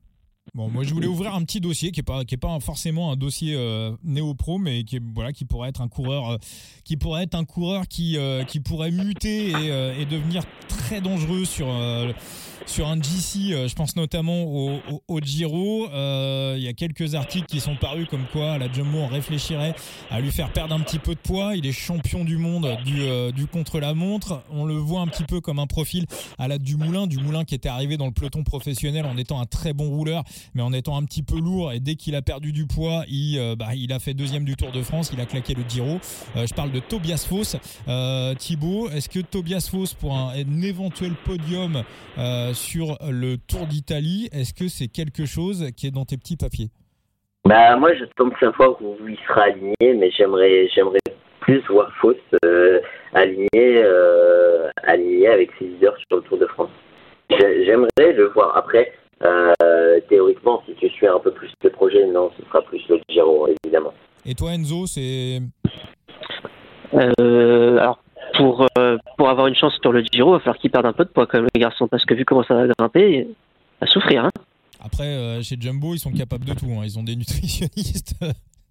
Bon, 0.55 0.69
moi 0.69 0.85
je 0.85 0.93
voulais 0.95 1.07
ouvrir 1.07 1.35
un 1.35 1.45
petit 1.45 1.61
dossier 1.61 1.93
qui 1.93 2.01
est 2.01 2.37
pas 2.37 2.61
forcément 2.61 3.13
un 3.13 3.17
dossier 3.17 3.55
euh, 3.57 3.93
néo 4.03 4.35
pro, 4.35 4.59
mais 4.59 4.85
qui 4.85 5.01
pourrait 5.45 5.69
être 5.69 5.81
un 5.81 5.89
coureur 5.89 6.31
euh, 6.31 6.37
qui 6.85 6.97
pourrait 6.97 7.25
être 7.25 7.35
un 7.35 7.45
coureur 7.45 7.87
qui 7.87 8.17
qui 8.49 8.61
pourrait 8.61 8.91
muter 8.91 9.51
et, 9.51 10.01
et, 10.01 10.07
devenir 10.07 10.43
très 10.69 11.01
dangereux 11.01 11.45
sur 11.45 11.69
un 12.87 13.01
GC, 13.01 13.53
euh, 13.53 13.69
je 13.69 13.75
pense 13.75 13.97
notamment 13.97 14.45
au, 14.45 15.21
Giro. 15.21 15.89
Euh, 15.91 16.55
il 16.57 16.63
y 16.63 16.69
a 16.69 16.73
quelques 16.73 17.15
articles 17.15 17.47
qui 17.47 17.61
sont 17.61 17.77
parus 17.77 18.07
comme 18.09 18.25
quoi 18.33 18.59
la 18.59 18.71
Jumbo 18.71 19.07
réfléchirait 19.07 19.75
à 20.11 20.21
lui 20.21 20.31
faire 20.31 20.53
perdre 20.53 20.75
un 20.75 20.81
petit 20.81 20.99
peu 20.99 21.15
de 21.15 21.21
poids. 21.21 21.57
Il 21.57 21.67
est 21.67 21.73
champion 21.73 22.25
du 22.25 22.37
monde 22.37 22.77
du, 22.85 23.03
euh, 23.03 23.33
du 23.33 23.47
contre-la-montre. 23.47 24.43
On 24.51 24.65
le 24.65 24.75
voit 24.75 25.01
un 25.01 25.07
petit 25.07 25.25
peu 25.25 25.41
comme 25.41 25.59
un 25.59 25.67
profil 25.67 26.07
à 26.39 26.47
la 26.47 26.59
Dumoulin. 26.59 27.07
Dumoulin 27.07 27.45
qui 27.45 27.55
était 27.55 27.69
arrivé 27.69 27.97
dans 27.97 28.07
le 28.07 28.13
peloton 28.13 28.45
professionnel 28.45 29.07
en 29.07 29.17
étant 29.17 29.41
un 29.41 29.47
très 29.47 29.73
bon 29.73 29.89
rouleur, 29.89 30.25
mais 30.55 30.63
en 30.63 30.73
étant 30.73 30.97
un 30.97 31.05
petit 31.05 31.23
peu 31.23 31.39
lourd. 31.39 31.73
Et 31.73 31.81
dès 31.81 31.95
qu'il 31.95 32.15
a 32.15 32.23
perdu 32.23 32.53
du 32.53 32.67
poids, 32.67 33.05
il, 33.09 33.39
bah, 33.59 33.75
il 33.75 33.93
a 33.93 33.99
fait 33.99 34.15
deuxième 34.15 34.45
du 34.45 34.57
Tour 34.57 34.73
de 34.73 34.83
France. 34.83 35.11
Il 35.13 35.21
a 35.21 35.27
claqué 35.27 35.55
le 35.55 35.63
Giro. 35.69 35.99
je 36.35 36.55
parle 36.55 36.73
de 36.73 36.81
Tobias 36.81 37.27
Foss. 37.29 37.57
Thibaut, 38.39 38.89
est-ce 38.91 39.09
que 39.09 39.21
Tobias 39.21 39.69
Foss, 39.71 39.95
pour 39.95 40.17
un, 40.17 40.33
éventuel 40.63 41.13
podium 41.25 41.83
sur 42.53 42.99
le 43.11 43.37
Tour 43.37 43.67
d'Italie. 43.67 44.29
Est-ce 44.33 44.55
que 44.55 44.69
c'est 44.69 44.89
quelque 44.89 45.27
chose 45.27 45.71
qui 45.77 45.87
est 45.87 45.91
dans 45.91 46.05
tes 46.05 46.17
petits 46.17 46.37
papiers? 46.37 46.69
Bah 47.45 47.77
moi 47.77 47.95
je 47.95 48.05
tombe 48.17 48.35
fois 48.55 48.77
où 48.83 48.97
il 49.09 49.17
sera 49.27 49.45
aligné, 49.45 49.95
mais 49.95 50.11
j'aimerais 50.11 50.69
j'aimerais 50.75 50.99
plus 51.41 51.63
voir 51.69 51.91
Fauss 52.01 52.17
aligné 53.15 53.83
aligné 54.89 55.29
avec 55.29 55.51
ses 55.59 55.67
leaders 55.67 55.97
sur 56.09 56.19
le 56.19 56.23
Tour 56.23 56.39
de 56.39 56.47
France. 56.47 56.71
J'aimerais 57.31 58.13
le 58.13 58.31
voir. 58.35 58.57
Après, 58.57 58.93
euh, 59.25 60.01
théoriquement, 60.09 60.63
si 60.67 60.75
tu 60.75 60.89
suis 60.91 61.07
un 61.07 61.19
peu 61.19 61.33
plus 61.33 61.51
le 61.63 61.71
projet, 61.71 62.07
non, 62.07 62.31
ce 62.39 62.45
sera 62.47 62.63
plus 62.63 62.83
le 62.89 63.01
Giro, 63.09 63.49
évidemment. 63.65 63.93
Et 64.25 64.35
toi, 64.35 64.53
Enzo, 64.53 64.87
c'est. 64.87 65.41
Euh, 66.95 67.79
alors, 67.79 68.01
pour, 68.35 68.67
euh, 68.79 68.97
pour 69.17 69.29
avoir 69.29 69.47
une 69.47 69.55
chance 69.55 69.79
sur 69.81 69.93
le 69.93 70.03
Giro, 70.03 70.31
il 70.31 70.33
va 70.35 70.39
falloir 70.39 70.59
qu'il 70.59 70.71
perde 70.71 70.87
un 70.87 70.93
peu 70.93 71.05
de 71.05 71.11
poids 71.11 71.27
quand 71.27 71.39
même, 71.39 71.49
les 71.55 71.61
garçons, 71.61 71.89
parce 71.89 72.05
que 72.05 72.15
vu 72.15 72.25
comment 72.25 72.45
ça 72.45 72.55
va 72.55 72.67
grimper, 72.79 73.27
il 73.29 73.35
va 73.81 73.87
souffrir. 73.87 74.25
Hein. 74.25 74.31
Après, 74.81 75.43
chez 75.43 75.57
Jumbo, 75.59 75.95
ils 75.95 75.99
sont 75.99 76.13
capables 76.13 76.45
de 76.45 76.55
tout. 76.55 76.67
Hein. 76.67 76.83
Ils 76.85 76.99
ont 76.99 77.05
des 77.05 77.17
nutritionnistes. 77.17 78.15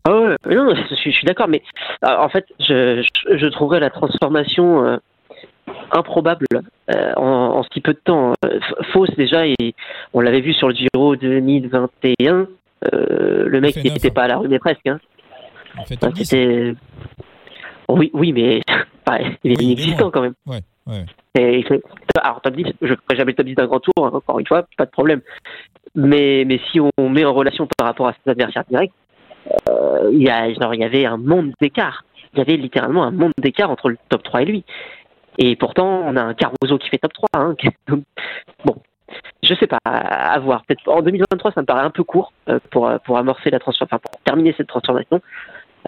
Ah 0.10 0.22
ouais, 0.22 0.56
non, 0.56 0.74
je 0.74 0.96
suis, 0.96 1.12
je 1.12 1.18
suis 1.18 1.25
d'accord, 1.25 1.50
mais 1.50 1.62
en 2.01 2.30
fait, 2.30 2.46
je, 2.62 3.04
je, 3.04 3.38
je 3.38 3.46
trouverais 3.48 3.82
la 3.82 3.89
transformation 3.89 4.98
improbable 5.92 6.48
euh, 6.94 7.13
en, 7.16 7.37
si 7.74 7.82
peu 7.82 7.94
de 7.94 8.00
temps. 8.00 8.34
Euh, 8.46 8.60
fausse 8.92 9.13
déjà, 9.16 9.48
et 9.48 9.75
on 10.13 10.22
l'avait 10.22 10.42
vu 10.42 10.54
sur 10.54 10.70
le 10.70 10.75
Giro 10.75 11.16
2021, 11.16 12.48
euh, 12.94 13.46
le 13.48 13.62
mec 13.62 13.74
qui 13.74 13.92
n'était 13.92 14.12
pas 14.12 14.24
à 14.24 14.27
la 14.27 14.38
rue, 14.38 14.48
mais 14.48 14.60
presque. 14.60 14.88
Hein. 14.88 15.00
c'était... 16.16 16.74
Oui, 17.89 18.12
oui, 18.13 18.34
mais 18.34 18.62
il 19.44 19.51
est 19.51 19.62
inexistant 19.62 20.12
quand 20.12 20.22
même. 20.22 20.34
Ouais, 20.46 20.62
ouais. 20.88 21.06
Et 21.39 21.63
Alors, 22.22 22.42
top 22.42 22.56
10, 22.56 22.66
je 22.82 22.88
ne 22.88 22.96
ferai 22.96 23.16
jamais 23.16 23.32
le 23.32 23.36
top 23.36 23.46
10 23.46 23.56
d'un 23.56 23.68
grand 23.68 23.80
tour, 23.80 23.94
hein, 24.06 24.12
encore 24.13 24.39
une 24.39 24.48
fois, 24.48 24.66
pas 24.77 24.86
de 24.86 24.92
problème. 24.92 25.22
Mais, 25.96 26.44
mais 26.46 26.60
si 26.72 26.80
on 26.80 27.10
met 27.10 27.25
en 27.25 27.34
relation 27.34 27.68
par 27.77 27.88
rapport 27.88 28.08
à 28.08 28.13
ses 28.13 28.32
adversaires 28.32 28.66
directs, 28.70 28.92
il, 30.12 30.22
y 30.22 30.30
a, 30.30 30.54
genre, 30.54 30.74
il 30.74 30.82
y 30.82 30.84
avait 30.84 31.06
un 31.06 31.18
monde 31.18 31.54
d'écart. 31.62 32.04
Il 32.34 32.39
y 32.39 32.42
avait 32.42 32.58
littéralement 32.58 33.04
un 33.04 33.12
monde 33.12 33.32
d'écart 33.38 33.72
entre 33.72 33.89
le 33.89 33.98
top 34.10 34.24
3 34.24 34.42
et 34.42 34.46
lui. 34.46 34.63
Et 35.38 35.56
pourtant, 35.56 36.01
on 36.06 36.15
a 36.15 36.22
un 36.22 36.34
Caruso 36.34 36.77
qui 36.79 36.89
fait 36.89 36.98
top 36.98 37.13
3. 37.13 37.29
Hein. 37.36 37.56
bon, 38.65 38.75
je 39.44 39.53
sais 39.56 39.67
pas, 39.67 39.79
à 39.86 40.39
voir. 40.39 40.65
Peut-être 40.65 40.88
en 40.88 41.01
2023, 41.01 41.51
ça 41.51 41.62
me 41.62 41.65
paraît 41.65 41.86
un 41.86 41.89
peu 41.89 42.03
court 42.03 42.34
euh, 42.50 42.60
pour, 42.72 42.91
pour 43.06 43.17
amorcer 43.17 43.50
la 43.50 43.60
transformation, 43.60 44.00
pour 44.00 44.20
terminer 44.24 44.53
cette 44.58 44.67
transformation. 44.67 45.22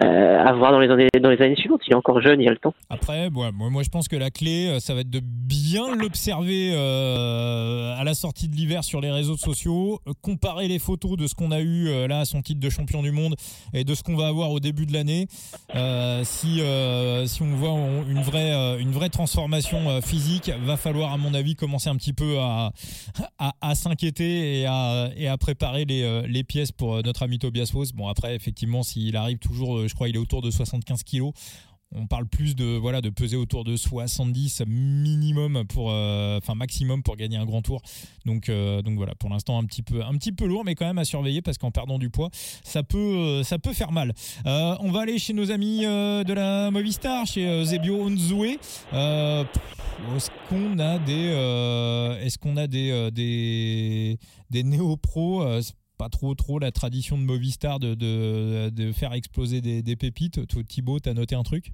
Euh, 0.02 0.46
à 0.46 0.54
voir 0.54 0.72
dans 0.72 0.80
les, 0.80 0.90
années, 0.90 1.10
dans 1.22 1.30
les 1.30 1.42
années 1.42 1.58
suivantes. 1.58 1.82
Il 1.86 1.92
est 1.92 1.96
encore 1.96 2.22
jeune, 2.22 2.40
il 2.40 2.46
y 2.46 2.48
a 2.48 2.52
le 2.52 2.58
temps. 2.58 2.74
Après, 2.90 3.30
moi, 3.30 3.52
moi 3.52 3.84
je 3.84 3.90
pense 3.90 4.08
que 4.08 4.16
la 4.16 4.32
clé, 4.32 4.68
euh, 4.70 4.80
ça 4.80 4.94
va 4.94 5.02
être 5.02 5.10
de 5.10 5.20
bien 5.22 5.94
l'observer 5.94 6.72
euh, 6.74 8.00
à 8.00 8.06
la 8.06 8.14
sortie 8.14 8.48
de 8.48 8.56
l'hiver 8.56 8.86
sur 8.86 9.02
les 9.02 9.12
réseaux 9.12 9.36
sociaux, 9.36 10.00
comparer 10.22 10.70
les 10.70 10.80
photos 10.80 11.18
de 11.18 11.28
ce 11.28 11.36
qu'on 11.36 11.52
a 11.52 11.60
eu 11.60 12.08
là 12.08 12.20
à 12.20 12.26
son 12.26 12.42
titre 12.42 12.62
de 12.62 12.70
champion 12.70 13.02
du 13.02 13.12
monde 13.12 13.36
et 13.74 13.84
de 13.84 13.94
ce 13.94 14.04
qu'on 14.04 14.16
va 14.16 14.28
avoir 14.28 14.52
au 14.52 14.60
début 14.60 14.86
de 14.86 14.94
l'année. 14.94 15.28
si, 16.24 16.62
si 17.26 17.42
on 17.42 17.56
voit 17.56 17.76
une 18.08 18.22
vraie, 18.22 18.80
une 18.80 18.92
vraie 18.92 19.10
transformation 19.10 20.02
physique, 20.02 20.52
va 20.64 20.78
falloir, 20.78 21.12
à 21.12 21.18
mon 21.18 21.34
avis, 21.34 21.56
commencer 21.56 21.90
un 21.90 21.96
petit 21.96 22.14
peu 22.14 22.38
à, 22.40 22.72
à, 23.40 23.76
s'inquiéter 23.76 24.62
et 24.62 24.66
à, 24.66 25.10
et 25.18 25.28
à 25.28 25.38
préparer 25.38 25.86
les, 25.86 26.22
les 26.28 26.44
pièces 26.44 26.72
pour 26.72 27.02
notre 27.04 27.24
ami 27.24 27.40
Tobias 27.40 27.70
Foss. 27.72 27.92
Bon, 27.92 28.08
après, 28.08 28.36
effectivement, 28.36 28.84
s'il 28.84 29.16
arrive 29.18 29.40
toujours 29.40 29.89
je 29.90 29.96
crois 29.96 30.08
il 30.08 30.16
est 30.16 30.20
autour 30.20 30.42
de 30.42 30.52
75 30.52 31.04
kilos. 31.04 31.34
On 31.96 32.06
parle 32.06 32.28
plus 32.28 32.56
de 32.56 32.78
voilà 32.78 33.02
de 33.02 33.10
peser 33.10 33.36
autour 33.36 33.64
de 33.64 33.76
70 33.76 34.62
minimum 34.68 35.64
pour 35.66 35.90
euh, 35.90 36.38
enfin 36.38 36.54
maximum 36.54 37.02
pour 37.02 37.16
gagner 37.16 37.38
un 37.38 37.46
grand 37.46 37.64
tour. 37.64 37.82
Donc 38.26 38.48
euh, 38.48 38.84
donc 38.84 38.96
voilà 38.98 39.16
pour 39.16 39.32
l'instant 39.32 39.58
un 39.58 39.66
petit 39.66 39.82
peu 39.82 40.04
un 40.04 40.14
petit 40.14 40.32
peu 40.32 40.46
lourd 40.46 40.64
mais 40.64 40.76
quand 40.76 40.86
même 40.86 41.00
à 41.00 41.04
surveiller 41.04 41.42
parce 41.42 41.58
qu'en 41.58 41.72
perdant 41.72 41.98
du 41.98 42.12
poids 42.12 42.30
ça 42.64 42.84
peut 42.84 42.98
euh, 43.00 43.44
ça 43.44 43.58
peut 43.58 43.74
faire 43.74 43.92
mal. 43.92 44.14
On 44.46 44.92
va 44.92 45.02
aller 45.02 45.18
chez 45.18 45.34
nos 45.34 45.50
amis 45.50 45.80
de 45.82 46.34
la 46.34 46.70
Movistar 46.70 47.26
chez 47.26 47.66
Zebio 47.66 47.96
Onzoué 48.04 48.60
est-ce 50.16 50.30
qu'on 50.48 50.78
a 50.78 51.00
des 51.00 51.34
est-ce 52.24 52.38
qu'on 52.38 52.56
a 52.58 52.68
des 52.68 53.10
des 53.12 54.20
des 54.52 54.64
néo 54.64 54.96
pros 54.96 55.44
pas 56.00 56.08
trop 56.08 56.34
trop 56.34 56.60
la 56.60 56.72
tradition 56.72 57.18
de 57.18 57.24
Movistar 57.24 57.78
de, 57.78 57.94
de, 57.94 58.92
faire 58.94 59.14
exploser 59.14 59.60
des, 59.60 59.96
pépites. 59.98 60.48
Toi, 60.48 60.62
Thibaut, 60.64 61.00
t'as 61.00 61.14
noté 61.14 61.36
un 61.36 61.44
truc? 61.44 61.66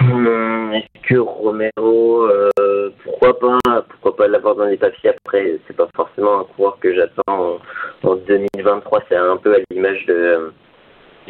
Est-ce 0.00 1.08
que 1.08 1.18
Romero, 1.18 2.24
euh, 2.24 2.90
pourquoi 3.02 3.38
pas, 3.38 3.82
pourquoi 3.88 4.16
pas 4.16 4.28
l'avoir 4.28 4.56
dans 4.56 4.66
les 4.66 4.76
papiers 4.76 5.10
après? 5.10 5.58
C'est 5.66 5.76
pas 5.76 5.88
forcément 5.96 6.40
un 6.40 6.44
coureur 6.44 6.78
que 6.80 6.94
j'attends 6.94 7.60
en, 8.02 8.16
2023. 8.16 9.04
C'est 9.08 9.16
un 9.16 9.38
peu 9.38 9.54
à 9.54 9.58
l'image 9.70 10.04
de 10.04 10.52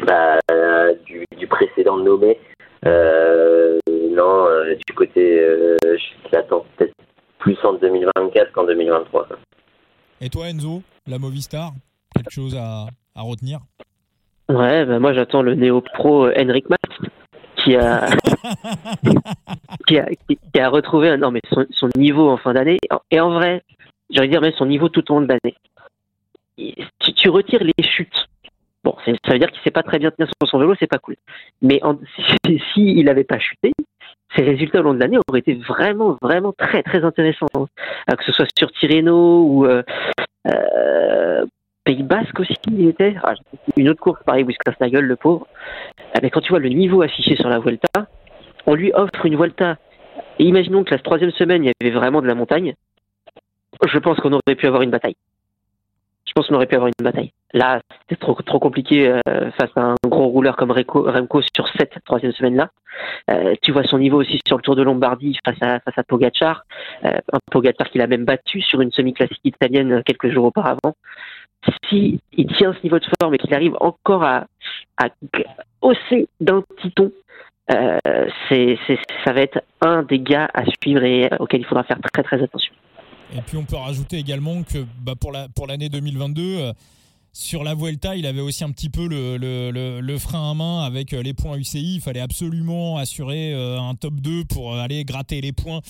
bah, 0.05 0.39
du, 1.05 1.47
précédent 1.47 1.97
nommé. 1.97 2.37
Euh, 2.85 3.79
non, 3.87 4.47
euh, 4.47 4.75
du 4.75 4.93
côté, 4.93 5.39
je 5.81 6.31
l'attends 6.33 6.65
peut-être 6.75 6.93
plus 7.39 7.57
en 7.63 7.73
2024 7.73 8.51
qu'en 8.51 8.65
2023. 8.65 9.29
Et 10.21 10.29
toi, 10.29 10.49
Enzo, 10.49 10.81
la 11.07 11.19
Movistar 11.19 11.71
Quelque 12.15 12.31
chose 12.31 12.55
à, 12.55 12.87
retenir 13.15 13.59
Ouais, 14.47 14.85
bah 14.85 14.99
moi 14.99 15.13
j'attends 15.13 15.41
le 15.41 15.55
néo-pro 15.55 16.29
Henrik 16.37 16.69
Max 16.69 16.83
qui 17.55 17.75
a, 17.75 18.09
qui 19.87 19.97
a, 19.97 20.07
qui 20.27 20.59
a 20.59 20.69
retrouvé 20.69 21.15
non, 21.17 21.31
mais 21.31 21.41
son, 21.49 21.89
niveau 21.95 22.29
en 22.29 22.37
fin 22.37 22.53
d'année. 22.53 22.77
Et 23.09 23.19
en 23.19 23.31
vrai, 23.31 23.63
j'allais 24.09 24.27
dire 24.27 24.41
même 24.41 24.53
son 24.57 24.67
niveau 24.67 24.89
tout 24.89 25.11
au 25.11 25.15
long 25.15 25.21
de 25.21 25.27
l'année. 25.27 25.55
Si 27.01 27.13
tu 27.13 27.29
retires 27.29 27.63
les 27.63 27.83
chutes, 27.83 28.27
bon, 28.83 28.95
ça 29.05 29.31
veut 29.31 29.39
dire 29.39 29.51
qu'il 29.51 29.61
sait 29.63 29.71
pas 29.71 29.83
très 29.83 29.97
bien 29.97 30.11
tenir 30.11 30.29
sur 30.39 30.47
son 30.47 30.59
vélo, 30.59 30.75
c'est 30.79 30.87
pas 30.87 30.99
cool. 30.99 31.15
Mais 31.61 31.81
s'il 32.45 32.61
si, 32.73 33.03
n'avait 33.03 33.23
pas 33.23 33.39
chuté, 33.39 33.71
ses 34.35 34.43
résultats 34.43 34.79
au 34.81 34.83
long 34.83 34.93
de 34.93 34.99
l'année 34.99 35.17
auraient 35.27 35.39
été 35.39 35.55
vraiment, 35.55 36.17
vraiment 36.21 36.53
très, 36.53 36.83
très 36.83 37.03
intéressants. 37.03 37.47
Hein. 37.55 37.65
Euh, 38.11 38.15
que 38.15 38.23
ce 38.25 38.31
soit 38.31 38.47
sur 38.57 38.71
Tirreno 38.73 39.43
ou 39.43 39.65
euh, 39.65 39.81
euh, 40.47 41.45
Pays 41.83 42.03
Basque 42.03 42.39
aussi, 42.39 42.55
il 42.67 42.87
était. 42.87 43.15
Ah, 43.23 43.33
une 43.77 43.89
autre 43.89 44.01
course, 44.01 44.21
pareil, 44.23 44.45
gueule 44.89 45.05
le 45.05 45.15
pauvre. 45.15 45.47
Mais 46.21 46.29
quand 46.29 46.41
tu 46.41 46.49
vois 46.49 46.59
le 46.59 46.69
niveau 46.69 47.01
affiché 47.01 47.35
sur 47.35 47.49
la 47.49 47.59
Vuelta, 47.59 48.07
on 48.65 48.73
lui 48.73 48.91
offre 48.93 49.25
une 49.25 49.35
Vuelta. 49.35 49.77
Et 50.39 50.45
imaginons 50.45 50.83
que 50.83 50.91
la 50.91 50.99
troisième 50.99 51.31
semaine, 51.31 51.63
il 51.63 51.67
y 51.67 51.73
avait 51.81 51.95
vraiment 51.95 52.21
de 52.21 52.27
la 52.27 52.35
montagne. 52.35 52.75
Je 53.85 53.99
pense 53.99 54.17
qu'on 54.19 54.33
aurait 54.33 54.55
pu 54.55 54.67
avoir 54.67 54.81
une 54.81 54.91
bataille 54.91 55.15
je 56.35 56.41
pense 56.41 56.47
qu'on 56.49 56.55
aurait 56.55 56.65
pu 56.65 56.75
avoir 56.75 56.89
une 56.89 57.05
bataille. 57.05 57.31
Là, 57.55 57.79
c'était 58.01 58.19
trop, 58.19 58.33
trop 58.33 58.59
compliqué 58.59 59.07
euh, 59.07 59.49
face 59.51 59.69
à 59.77 59.81
un 59.81 59.95
gros 60.05 60.27
rouleur 60.27 60.57
comme 60.57 60.71
Remco, 60.71 61.41
sur 61.55 61.69
cette 61.77 61.95
troisième 62.03 62.33
semaine-là. 62.33 62.69
Euh, 63.31 63.55
tu 63.61 63.71
vois 63.71 63.85
son 63.85 63.97
niveau 63.97 64.19
aussi 64.19 64.41
sur 64.45 64.57
le 64.57 64.61
Tour 64.61 64.75
de 64.75 64.81
Lombardie 64.81 65.39
face 65.45 65.55
à, 65.61 65.79
face 65.79 65.97
à 65.97 66.03
Pogacar. 66.03 66.65
Euh, 67.05 67.17
un 67.31 67.39
Pogacar 67.49 67.89
qu'il 67.89 68.01
a 68.01 68.07
même 68.07 68.25
battu 68.25 68.61
sur 68.61 68.81
une 68.81 68.91
semi-classique 68.91 69.39
italienne 69.45 70.03
quelques 70.05 70.33
jours 70.33 70.43
auparavant. 70.43 70.95
Si 71.89 72.19
il 72.33 72.47
tient 72.57 72.73
ce 72.73 72.83
niveau 72.83 72.99
de 72.99 73.05
forme 73.21 73.33
et 73.35 73.37
qu'il 73.37 73.53
arrive 73.53 73.77
encore 73.79 74.23
à, 74.23 74.47
à 74.97 75.07
hausser 75.81 76.27
d'un 76.41 76.61
petit 76.61 76.91
ton, 76.91 77.13
c'est, 78.49 78.77
ça 79.23 79.31
va 79.31 79.41
être 79.41 79.63
un 79.79 80.03
des 80.03 80.19
gars 80.19 80.49
à 80.53 80.63
suivre 80.81 81.03
et 81.03 81.29
auquel 81.39 81.61
il 81.61 81.65
faudra 81.65 81.85
faire 81.85 81.99
très 82.13 82.21
très 82.21 82.43
attention. 82.43 82.73
Et 83.33 83.41
puis 83.41 83.57
on 83.57 83.63
peut 83.63 83.77
rajouter 83.77 84.17
également 84.17 84.63
que 84.63 84.85
bah, 84.99 85.13
pour 85.17 85.31
l'année 85.31 85.89
pour 85.89 85.99
2022, 85.99 86.41
euh, 86.41 86.73
sur 87.35 87.65
la 87.65 87.75
Vuelta, 87.75 88.15
il 88.15 88.25
avait 88.25 88.39
aussi 88.39 88.63
un 88.63 88.71
petit 88.71 88.89
peu 88.89 89.07
le, 89.07 89.35
le, 89.35 89.99
le, 89.99 90.17
frein 90.17 90.51
à 90.51 90.53
main 90.53 90.85
avec 90.85 91.11
euh, 91.11 91.21
les 91.21 91.33
points 91.33 91.57
UCI. 91.57 91.95
Il 91.95 92.01
fallait 92.01 92.21
absolument 92.21 92.97
assurer 92.97 93.53
euh, 93.53 93.77
un 93.77 93.93
top 93.93 94.13
2 94.15 94.45
pour 94.45 94.73
aller 94.73 95.03
gratter 95.03 95.41
les 95.41 95.51
points 95.51 95.81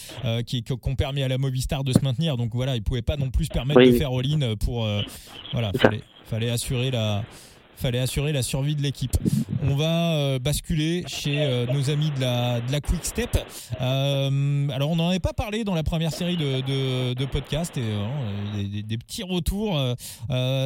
qui 0.47 0.63
qu'on 0.63 0.95
permis 0.95 1.21
à 1.21 1.27
la 1.27 1.37
Movistar 1.37 1.83
de 1.83 1.93
se 1.93 1.99
maintenir. 1.99 2.35
Donc 2.35 2.55
voilà, 2.55 2.75
il 2.75 2.81
pouvait 2.81 3.03
pas 3.03 3.15
non 3.15 3.29
plus 3.29 3.45
se 3.45 3.51
permettre 3.51 3.79
de 3.79 3.91
faire 3.91 4.11
all-in 4.11 4.55
pour 4.55 4.87
voilà, 5.53 5.71
fallait, 5.77 6.01
fallait 6.25 6.49
assurer 6.49 6.89
la 6.89 7.23
fallait 7.77 7.99
assurer 7.99 8.31
la 8.31 8.41
survie 8.41 8.75
de 8.75 8.81
l'équipe. 8.81 9.15
On 9.67 9.75
va 9.75 10.15
euh, 10.15 10.39
basculer 10.39 11.03
chez 11.07 11.41
euh, 11.41 11.65
nos 11.65 11.89
amis 11.89 12.11
de 12.15 12.21
la, 12.21 12.59
de 12.59 12.85
Quick 12.85 13.03
Step. 13.03 13.29
Euh, 13.81 14.67
alors, 14.69 14.91
on 14.91 14.95
n'en 14.95 15.09
avait 15.09 15.19
pas 15.19 15.33
parlé 15.33 15.63
dans 15.63 15.73
la 15.73 15.83
première 15.83 16.11
série 16.11 16.37
de, 16.37 17.13
de, 17.13 17.25
podcasts 17.25 17.77
et 17.77 18.83
des, 18.83 18.97
petits 18.97 19.23
retours. 19.23 19.79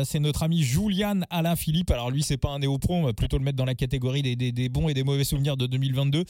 c'est 0.04 0.20
notre 0.20 0.44
ami 0.44 0.62
Julian 0.62 1.22
Alain 1.30 1.56
Philippe. 1.56 1.92
Alors, 1.92 2.12
lui, 2.12 2.24
c'est 2.24 2.38
pas 2.38 2.50
un 2.50 2.60
néo-pro, 2.60 2.96
on 2.96 3.04
va 3.04 3.14
plutôt 3.14 3.38
le 3.38 3.44
mettre 3.44 3.58
dans 3.58 3.66
la 3.66 3.76
catégorie 3.76 4.22
des, 4.22 4.70
bons 4.70 4.90
et 4.90 4.94
des 4.94 5.04
mauvais 5.04 5.24
souvenirs 5.24 5.56
de 5.56 5.66
2022. 5.66 6.24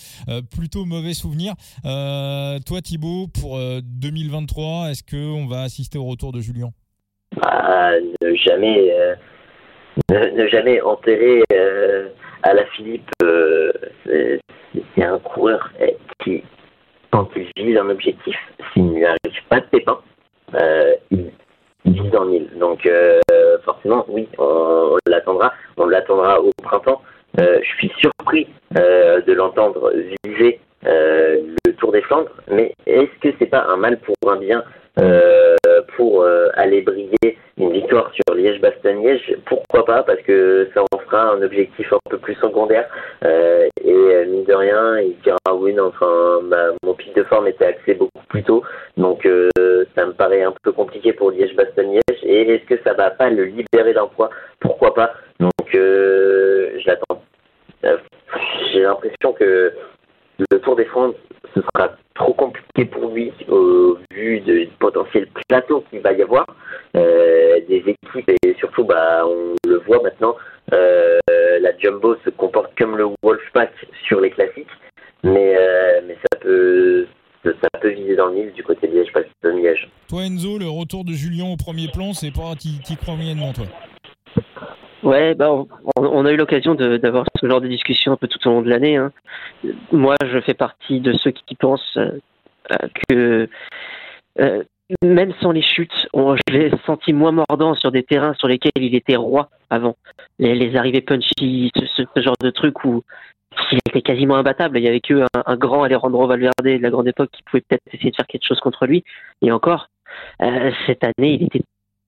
plutôt 0.51 0.85
mauvais 0.85 1.13
souvenirs. 1.13 1.55
toi, 1.83 2.81
Thibaut, 2.83 3.27
pour 3.27 3.59
2023, 3.59 4.91
est-ce 4.91 5.03
qu'on 5.03 5.47
va 5.47 5.63
assister 5.63 5.97
au 5.97 6.05
retour 6.05 6.31
de 6.31 6.41
Julien 6.41 6.71
bah, 7.35 7.91
Jamais 8.45 8.91
ne, 10.09 10.47
jamais 10.47 10.81
enterrer 10.81 11.43
euh, 11.53 12.07
à 12.43 12.53
la 12.53 12.65
Philippe, 12.67 13.09
euh, 13.23 13.71
c'est 14.05 15.03
un 15.03 15.19
coureur 15.19 15.71
eh, 15.79 15.97
qui, 16.23 16.43
quand 17.11 17.29
il 17.35 17.49
vise 17.63 17.77
un 17.77 17.89
objectif, 17.89 18.35
s'il 18.73 18.85
n'y 18.85 19.05
arrive 19.05 19.43
pas 19.49 19.59
de 19.59 19.65
pépin, 19.65 19.99
il, 21.11 21.31
vise 21.85 22.11
dans 22.11 22.25
le 22.25 22.31
mille. 22.31 22.49
Donc 22.59 22.87
forcément, 23.63 24.05
oui, 24.09 24.27
on, 24.37 24.97
l'attendra. 25.07 25.53
On 25.77 25.85
l'attendra 25.85 26.39
au 26.39 26.51
printemps. 26.61 27.01
je 27.37 27.69
suis 27.77 27.91
surpris 27.97 28.47
de 28.71 29.33
l'entendre 29.33 29.91
viser 30.25 30.59
le 30.83 31.71
Tour 31.77 31.91
des 31.91 32.01
Flandres, 32.01 32.31
mais 32.49 32.73
est-ce 32.85 33.19
que 33.21 33.35
c'est 33.39 33.47
pas 33.47 33.65
un 33.69 33.77
mal 33.77 33.99
pour 33.99 34.15
un 34.31 34.37
bien 34.37 34.63
pour 35.95 36.25
aller 36.55 36.81
briller 36.81 37.37
une 37.59 37.73
victoire 37.73 38.11
sur 38.13 38.35
Liège-Bastogne-Liège, 38.35 39.35
pourquoi 39.45 39.85
pas 39.85 40.03
Parce 40.03 40.21
que 40.21 40.69
ça 40.73 40.81
en 40.91 40.97
fera 40.99 41.31
un 41.33 41.41
objectif 41.41 41.91
un 41.91 41.99
peu 42.09 42.17
plus 42.17 42.35
secondaire. 42.35 42.87
Euh, 43.25 43.67
et 43.83 43.91
euh, 43.91 44.25
mine 44.25 44.45
de 44.45 44.53
rien, 44.53 44.99
il 44.99 45.15
dira 45.23 45.37
oui, 45.53 45.77
enfin, 45.79 46.39
mon 46.83 46.93
pic 46.93 47.13
de 47.15 47.23
forme 47.23 47.47
était 47.47 47.65
axé 47.65 47.95
beaucoup 47.95 48.23
plus 48.29 48.43
tôt, 48.43 48.63
donc 48.95 49.25
euh, 49.25 49.49
ça 49.95 50.05
me 50.05 50.13
paraît 50.13 50.43
un 50.43 50.53
peu 50.63 50.71
compliqué 50.71 51.11
pour 51.11 51.31
Liège-Bastogne-Liège. 51.31 52.23
Et 52.23 52.53
est-ce 52.53 52.65
que 52.65 52.81
ça 52.83 52.93
va 52.93 53.11
pas 53.11 53.29
le 53.29 53.43
libérer 53.45 53.93
d'un 53.93 54.07
poids? 54.07 54.29
Pourquoi 54.61 54.93
pas? 54.93 55.13
Donc, 55.39 55.51
je 55.73 56.85
l'attends. 56.85 57.21
J'ai 58.71 58.81
l'impression 58.81 59.33
que 59.33 59.73
le 60.37 60.59
Tour 60.59 60.75
des 60.75 60.85
France, 60.85 61.15
ce 61.53 61.61
sera 61.61 61.89
trop 62.19 62.33
compliqué 62.33 62.85
pour 62.85 63.09
lui 63.09 63.31
au 63.47 63.97
vu 64.11 64.41
du 64.41 64.69
potentiel 64.79 65.27
plateau 65.47 65.83
qu'il 65.89 66.01
va 66.01 66.13
y 66.13 66.21
avoir 66.21 66.45
euh, 66.95 67.59
des 67.67 67.83
équipes 67.87 68.29
et 68.43 68.53
surtout 68.59 68.83
bah 68.83 69.25
on 69.25 69.55
le 69.67 69.77
voit 69.87 70.01
maintenant 70.03 70.35
euh, 70.73 71.17
la 71.61 71.77
Jumbo 71.79 72.15
se 72.23 72.29
comporte 72.29 72.77
comme 72.77 72.97
le 72.97 73.07
Wolfpack 73.23 73.71
sur 74.05 74.19
les 74.19 74.29
classiques 74.29 74.67
mais 75.23 75.55
euh, 75.57 76.01
mais 76.07 76.15
ça 76.15 76.37
peut 76.39 77.07
ça 77.45 77.69
peut 77.79 77.89
viser 77.89 78.17
dans 78.17 78.27
le 78.27 78.35
Nil 78.35 78.51
du 78.51 78.63
côté 78.63 78.85
de 78.87 78.93
Liège, 78.93 79.13
pas 79.13 79.21
de 79.21 79.49
Liège. 79.49 79.89
Toi 80.09 80.23
Enzo, 80.25 80.59
le 80.59 80.67
retour 80.67 81.05
de 81.05 81.13
Julien 81.13 81.45
au 81.45 81.55
premier 81.55 81.87
plan, 81.87 82.13
c'est 82.13 82.33
pas 82.33 82.53
t'y 82.57 82.97
crois 82.97 83.15
moyennement 83.15 83.53
toi? 83.53 83.65
Ouais, 85.09 85.33
bah, 85.33 85.51
on, 85.95 86.25
a 86.25 86.31
eu 86.31 86.35
l'occasion 86.35 86.75
d'avoir 86.75 87.25
ce 87.41 87.47
genre 87.47 87.61
de 87.61 87.67
discussion 87.67 88.11
un 88.11 88.15
peu 88.15 88.27
tout 88.27 88.47
au 88.47 88.51
long 88.51 88.61
de 88.61 88.69
l'année. 88.69 88.95
Hein. 88.95 89.11
Moi, 89.91 90.13
je 90.23 90.39
fais 90.39 90.53
partie 90.53 90.99
de 90.99 91.13
ceux 91.13 91.31
qui 91.31 91.55
pensent 91.55 91.97
euh, 91.97 92.19
que 93.09 93.49
euh, 94.39 94.63
même 95.01 95.33
sans 95.41 95.51
les 95.51 95.63
chutes, 95.63 96.07
on, 96.13 96.35
je 96.35 96.53
l'ai 96.53 96.71
senti 96.85 97.11
moins 97.11 97.31
mordant 97.31 97.73
sur 97.73 97.91
des 97.91 98.03
terrains 98.03 98.35
sur 98.35 98.47
lesquels 98.47 98.71
il 98.75 98.93
était 98.93 99.15
roi 99.15 99.49
avant. 99.71 99.95
Les, 100.37 100.75
arrivées 100.75 101.01
punchy, 101.01 101.71
ce, 101.75 102.03
genre 102.17 102.37
de 102.39 102.51
truc 102.51 102.85
où 102.85 103.01
il 103.71 103.79
était 103.87 104.03
quasiment 104.03 104.35
imbattable. 104.35 104.77
Il 104.77 104.83
y 104.83 104.87
avait 104.87 105.01
que 105.01 105.25
un, 105.33 105.55
grand 105.55 105.81
Alejandro 105.81 106.27
Valverde 106.27 106.53
de 106.63 106.77
la 106.77 106.89
grande 106.91 107.07
époque 107.07 107.31
qui 107.31 107.41
pouvait 107.41 107.63
peut-être 107.67 107.81
essayer 107.91 108.11
de 108.11 108.15
faire 108.15 108.27
quelque 108.27 108.45
chose 108.45 108.59
contre 108.59 108.85
lui. 108.85 109.03
Et 109.41 109.51
encore, 109.51 109.89
euh, 110.43 110.69
cette 110.85 111.03
année, 111.03 111.33
il 111.33 111.43
était 111.45 111.61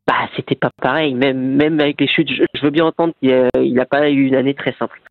bah, 0.08 0.27
c'était 0.36 0.55
pas 0.55 0.72
pareil. 0.81 1.13
Même, 1.13 1.55
même 1.55 1.79
avec 1.79 2.01
les 2.01 2.08
chutes, 2.08 2.29
je, 2.29 2.43
veux 2.61 2.69
bien 2.69 2.85
entendre 2.85 3.13
qu'il 3.21 3.73
n'a 3.73 3.85
pas 3.85 4.09
eu 4.09 4.25
une 4.25 4.35
année 4.35 4.53
très 4.53 4.73
simple. 4.73 5.01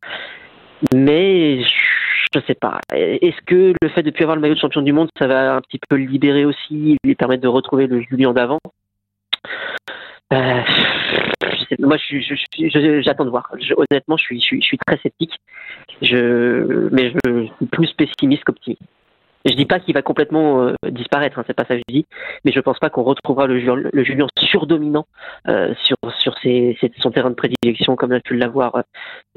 Mais 0.94 1.62
je 1.62 2.40
sais 2.46 2.54
pas. 2.54 2.80
Est-ce 2.92 3.40
que 3.46 3.74
le 3.80 3.88
fait 3.88 4.02
de 4.02 4.08
ne 4.08 4.12
plus 4.12 4.22
avoir 4.22 4.36
le 4.36 4.42
maillot 4.42 4.54
de 4.54 4.60
champion 4.60 4.82
du 4.82 4.92
monde, 4.92 5.10
ça 5.18 5.26
va 5.26 5.54
un 5.54 5.60
petit 5.60 5.80
peu 5.88 5.96
le 5.96 6.04
libérer 6.04 6.44
aussi, 6.44 6.96
lui 7.04 7.14
permettre 7.14 7.42
de 7.42 7.48
retrouver 7.48 7.86
le 7.86 8.00
Julien 8.00 8.32
d'avant? 8.32 8.60
Euh, 10.32 10.62
Moi, 11.78 11.96
j'attends 13.00 13.24
de 13.24 13.30
voir. 13.30 13.50
honnêtement, 13.76 14.16
je 14.16 14.24
suis, 14.24 14.62
je 14.62 14.76
très 14.86 14.96
sceptique. 14.98 15.38
Je, 16.02 16.88
mais 16.92 17.12
je 17.12 17.46
suis 17.56 17.66
plus 17.66 17.92
pessimiste 17.92 18.44
qu'optimiste. 18.44 18.82
Je 19.46 19.54
dis 19.54 19.64
pas 19.64 19.80
qu'il 19.80 19.94
va 19.94 20.02
complètement 20.02 20.62
euh, 20.62 20.74
disparaître, 20.90 21.38
hein, 21.38 21.44
c'est 21.46 21.54
pas 21.54 21.64
ça 21.64 21.74
que 21.74 21.82
je 21.88 21.94
dis, 21.94 22.06
mais 22.44 22.52
je 22.52 22.60
pense 22.60 22.78
pas 22.78 22.90
qu'on 22.90 23.02
retrouvera 23.02 23.46
le, 23.46 23.58
Julien 24.04 24.26
surdominant 24.50 25.06
euh, 25.48 25.74
sur 25.84 25.96
sur 26.20 26.34
ses, 26.42 26.76
son 27.00 27.10
terrain 27.10 27.30
de 27.30 27.34
prédilection 27.34 27.96
comme 27.96 28.12
a 28.12 28.20
pu 28.20 28.36
l'avoir 28.36 28.76
euh, 28.76 28.82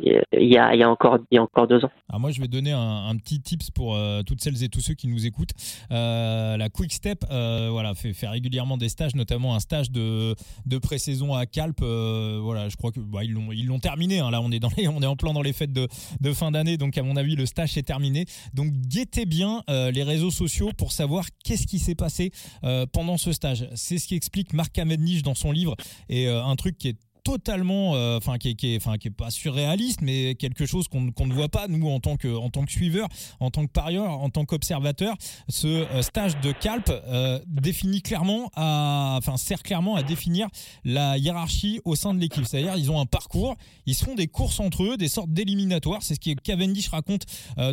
il, 0.02 0.52
y 0.52 0.58
a, 0.58 0.76
y 0.76 0.84
a 0.84 0.90
encore 0.90 1.20
il 1.32 1.36
y 1.36 1.38
a 1.38 1.44
encore 1.44 1.68
deux 1.68 1.86
ans. 1.86 1.92
Alors 2.10 2.20
moi 2.20 2.32
je 2.32 2.42
vais 2.42 2.48
donner 2.48 2.72
un, 2.72 3.16
petit 3.18 3.42
tips 3.42 3.72
pour 3.72 3.98
toutes 4.26 4.42
celles 4.42 4.64
et 4.64 4.70
tous 4.70 4.82
ceux 4.82 4.96
qui 4.96 5.08
nous 5.08 5.26
écoutent. 5.26 5.52
la 5.90 6.70
Quick 6.74 6.92
Step, 6.92 7.20
voilà, 7.30 7.94
fait, 7.94 8.14
fait 8.14 8.28
régulièrement 8.28 8.78
des 8.78 8.90
stages, 8.90 9.16
notamment 9.16 9.56
un 9.56 9.60
stage 9.60 9.92
de 9.92 10.36
de 10.66 10.78
pré-saison 10.78 11.36
à 11.36 11.46
Calpe. 11.46 11.82
voilà, 11.82 12.70
je 12.70 12.76
crois 12.76 12.92
que 12.92 13.00
bah, 13.00 13.24
ils 13.24 13.32
l'ont 13.32 13.52
ils 13.52 13.68
l'ont 13.68 13.80
terminé. 13.80 14.20
Hein, 14.20 14.32
là 14.32 14.42
on 14.42 14.52
est 14.52 14.60
dans 14.60 14.70
on 14.78 15.02
est 15.02 15.06
en 15.06 15.16
plein 15.16 15.34
dans 15.34 15.42
les 15.42 15.54
fêtes 15.54 15.74
de 15.74 15.88
de 16.22 16.34
fin 16.34 16.52
d'année, 16.52 16.78
donc 16.78 16.98
à 16.98 17.04
mon 17.04 17.16
avis 17.16 17.36
le 17.36 17.46
stage 17.46 17.78
est 17.78 17.84
terminé. 17.84 18.26
Donc 18.54 18.72
guettez 18.72 19.26
bien 19.26 19.62
les 19.68 20.04
réseaux 20.04 20.32
sociaux 20.32 20.72
pour 20.78 20.92
savoir 20.92 21.26
qu'est-ce 21.44 21.68
qui 21.68 21.80
s'est 21.80 21.96
passé 21.96 22.32
euh, 22.64 22.86
pendant 22.92 23.18
ce 23.18 23.32
stage. 23.32 23.68
C'est 23.76 23.98
ce 23.98 24.08
qui 24.08 24.16
explique 24.16 24.54
Marc 24.54 24.78
Cavendish 25.04 25.24
dans 25.24 25.36
son 25.36 25.52
livre. 25.52 25.76
Et 26.10 26.28
euh, 26.28 26.44
un 26.44 26.56
truc 26.56 26.78
qui 26.78 26.90
est 26.90 26.98
totalement, 27.24 27.96
euh, 27.96 28.18
enfin 28.18 28.38
qui, 28.38 28.50
est, 28.50 28.56
qui, 28.56 28.76
est 28.76 29.10
pas 29.10 29.32
surréaliste, 29.32 30.02
mais 30.02 30.36
quelque 30.36 30.66
chose 30.66 30.88
qu'on 30.88 31.02
ne 31.02 31.34
voit 31.34 31.50
pas 31.50 31.68
nous 31.68 31.88
en 31.90 32.00
tant 32.00 32.18
que 32.18 32.34
en 32.36 32.50
tant 32.50 32.66
que 32.66 32.72
suiveur, 32.72 33.08
en 33.40 33.50
tant 33.50 33.66
que 33.66 33.72
parieur, 33.72 34.12
en 34.12 34.30
tant 34.30 34.46
qu'observateur. 34.46 35.16
Ce 35.48 35.68
euh, 35.68 36.02
stage 36.02 36.40
de 36.42 36.52
Calpe 36.52 36.90
euh, 36.90 37.40
définit 37.48 38.02
clairement, 38.02 38.50
enfin 38.56 39.38
sert 39.38 39.64
clairement 39.64 39.96
à 39.96 40.04
définir 40.04 40.48
la 40.84 41.18
hiérarchie 41.18 41.80
au 41.86 41.96
sein 41.96 42.14
de 42.14 42.20
l'équipe. 42.20 42.46
C'est-à-dire 42.46 42.76
ils 42.78 42.92
ont 42.92 43.00
un 43.00 43.06
parcours, 43.06 43.56
ils 43.86 43.96
se 43.96 44.06
font 44.06 44.16
des 44.16 44.28
courses 44.28 44.60
entre 44.60 44.84
eux, 44.84 44.98
des 44.98 45.08
sortes 45.08 45.32
d'éliminatoires. 45.32 46.04
C'est 46.04 46.16
ce 46.16 46.20
que 46.20 46.34
Cavendish 46.40 46.90
raconte 46.90 47.26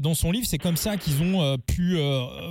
dans 0.02 0.14
son 0.14 0.30
livre. 0.30 0.46
C'est 0.46 0.58
comme 0.58 0.76
ça 0.76 0.96
qu'ils 0.96 1.22
ont 1.22 1.56
pu 1.66 1.98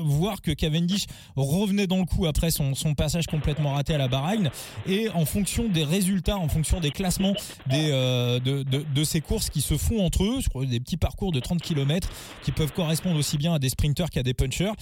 voir 0.03 0.41
que 0.41 0.51
Cavendish 0.51 1.05
revenait 1.35 1.87
dans 1.87 1.97
le 1.97 2.05
coup 2.05 2.25
après 2.25 2.51
son, 2.51 2.75
son 2.75 2.93
passage 2.93 3.27
complètement 3.27 3.73
raté 3.73 3.93
à 3.93 3.97
la 3.97 4.07
Bahreïn 4.07 4.49
et 4.87 5.09
en 5.09 5.25
fonction 5.25 5.67
des 5.69 5.83
résultats, 5.83 6.37
en 6.37 6.47
fonction 6.47 6.79
des 6.79 6.88
classements 6.91 7.33
des, 7.67 7.89
euh, 7.91 8.39
de, 8.39 8.63
de, 8.63 9.03
ces 9.03 9.21
courses 9.21 9.49
qui 9.49 9.61
se 9.61 9.77
font 9.77 10.05
entre 10.05 10.23
eux, 10.23 10.65
des 10.65 10.79
petits 10.79 10.97
parcours 10.97 11.31
de 11.31 11.39
30 11.39 11.61
km 11.61 12.09
qui 12.43 12.51
peuvent 12.51 12.73
correspondre 12.73 13.17
aussi 13.17 13.37
bien 13.37 13.53
à 13.53 13.59
des 13.59 13.69
sprinters 13.69 14.09
qu'à 14.09 14.23
des 14.23 14.33
punchers. 14.33 14.73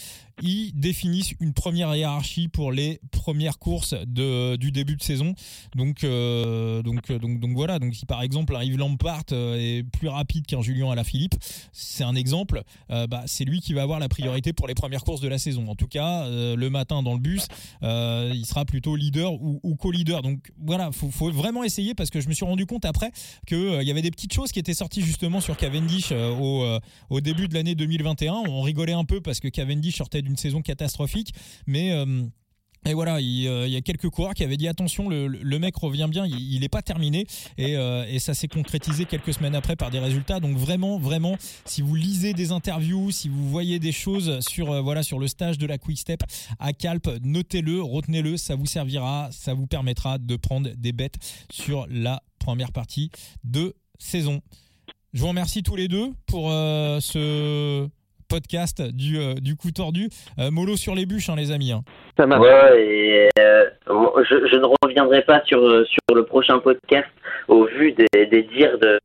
Ils 0.41 0.71
définissent 0.73 1.34
une 1.39 1.54
première 1.54 1.95
hiérarchie 1.95 2.47
pour 2.47 2.71
les 2.71 3.00
premières 3.12 3.60
courses 3.60 3.95
du 4.06 4.71
début 4.71 4.95
de 4.95 5.04
saison. 5.04 5.34
Donc, 5.76 6.04
euh, 6.04 6.82
donc, 6.84 7.12
donc, 7.12 7.39
donc 7.39 7.52
voilà. 7.56 7.80
Donc 7.80 7.95
si 7.95 8.06
par 8.06 8.21
exemple 8.21 8.56
un 8.56 8.63
Yves 8.63 8.78
Lampart 8.78 9.23
euh, 9.32 9.56
est 9.58 9.84
plus 9.84 10.08
rapide 10.08 10.45
qu'un 10.45 10.62
Julien 10.62 10.91
Alaphilippe, 10.91 11.36
c'est 11.71 12.04
un 12.04 12.15
exemple. 12.15 12.62
bah, 12.89 13.23
c'est 13.26 13.45
lui 13.45 13.62
qui 13.62 13.73
va 13.73 13.82
avoir 13.84 14.00
la 14.00 14.10
priorité 14.10 14.54
pour 14.54 14.67
les 14.67 14.76
premières 14.76 15.04
courses 15.04 15.21
de 15.21 15.28
la 15.28 15.38
saison. 15.38 15.67
En 15.67 15.76
tout 15.76 15.88
cas, 15.88 16.28
le 16.30 16.69
matin 16.69 17.04
dans 17.04 17.13
le 17.13 17.19
bus, 17.19 17.47
il 17.82 18.45
sera 18.45 18.65
plutôt 18.65 18.95
leader 18.95 19.34
ou, 19.34 19.76
co-leader. 19.76 20.21
Donc 20.21 20.52
voilà, 20.60 20.91
faut, 20.91 21.12
faut 21.12 21.32
vraiment 21.32 21.63
essayer 21.63 21.93
parce 21.93 22.10
que 22.10 22.21
je 22.21 22.28
me 22.28 22.34
suis 22.34 22.45
rendu 22.45 22.65
compte 22.65 22.86
après 22.86 23.12
qu'il 23.45 23.58
euh, 23.58 23.84
y 23.84 23.91
avait 23.91 24.02
des 24.02 24.12
petites 24.12 24.34
choses 24.34 24.52
qui 24.52 24.60
étaient 24.60 24.73
sorties 24.73 25.02
justement 25.02 25.41
sur 25.41 25.58
Cavendish 25.58 26.10
euh, 26.12 26.34
au, 26.36 26.63
euh, 26.63 26.80
au, 27.10 27.21
début 27.21 27.47
de 27.47 27.54
l'année 27.54 27.76
2021. 27.76 28.34
On 28.34 28.62
rigolait 28.62 28.93
un 28.93 29.06
peu 29.06 29.21
parce 29.21 29.39
que 29.39 29.47
Cavendish 29.47 29.97
sortait 29.97 30.21
saison 30.36 30.62
catastrophique, 30.62 31.34
mais 31.66 31.94
et 32.88 32.94
voilà, 32.94 33.20
il, 33.20 33.42
y 33.42 33.76
a 33.76 33.82
quelques 33.82 34.10
coureurs 34.10 34.34
qui 34.34 34.44
avaient 34.44 34.56
dit 34.56 34.68
attention, 34.68 35.10
le, 35.10 35.60
mec 35.60 35.76
revient 35.76 36.08
bien, 36.10 36.26
il 36.26 36.60
n'est 36.62 36.70
pas 36.70 36.82
terminé. 36.82 37.26
Et, 37.58 37.74
et 37.74 38.20
ça 38.20 38.34
s'est 38.34 38.48
concrétisé 38.48 39.06
quelques 39.06 39.34
semaines 39.34 39.56
après 39.56 39.76
par 39.76 39.92
des 39.92 40.00
résultats. 40.00 40.40
Donc 40.40 40.56
vraiment, 40.56 40.98
vraiment, 40.98 41.36
si 41.66 41.82
vous 41.82 41.96
lisez 41.96 42.34
des 42.34 42.52
interviews, 42.52 43.12
si 43.12 43.28
vous 43.28 43.50
voyez 43.50 43.80
des 43.80 43.92
choses 43.92 44.40
sur, 44.48 44.82
voilà, 44.84 45.04
sur 45.04 45.20
le 45.20 45.28
stage 45.28 45.58
de 45.58 45.68
la 45.68 45.78
Quick 45.78 46.00
Step 46.00 46.24
à 46.60 46.72
Calpe, 46.72 47.10
notez-le, 47.24 47.82
retenez-le, 47.82 48.38
ça 48.38 48.56
vous 48.56 48.68
servira, 48.68 49.30
ça 49.32 49.54
vous 49.54 49.68
permettra 49.68 50.18
de 50.18 50.36
prendre 50.38 50.70
des 50.70 50.94
bêtes 50.94 51.18
sur 51.52 51.88
la 51.90 52.24
première 52.40 52.72
partie 52.72 53.12
de 53.44 53.76
saison. 54.00 54.42
Je 55.13 55.22
vous 55.22 55.28
remercie 55.28 55.62
tous 55.63 55.76
les 55.76 55.90
deux 55.90 56.13
pour 56.26 56.50
ce 56.50 57.90
podcast 58.28 58.82
du, 58.82 59.18
euh, 59.18 59.36
du 59.36 59.56
coup 59.56 59.72
tordu. 59.72 60.10
Euh, 60.40 60.52
mollo 60.52 60.76
sur 60.76 60.96
les 60.96 61.06
bûches, 61.06 61.30
hein, 61.30 61.36
les 61.36 61.52
amis. 61.52 61.72
Hein. 61.72 61.82
Ça 62.18 62.26
marche. 62.26 62.42
Ouais, 62.42 62.84
et, 62.84 63.30
euh, 63.40 63.66
je, 63.88 64.48
je, 64.48 64.56
ne 64.56 64.66
reviendrai 64.84 65.22
pas 65.24 65.42
sur, 65.46 65.60
sur 65.88 66.16
le 66.16 66.24
prochain 66.24 66.60
podcast 66.60 67.08
au 67.48 67.66
vu 67.66 67.94
des, 67.94 68.26
des 68.26 68.44
dires 68.44 68.78
de, 68.80 69.00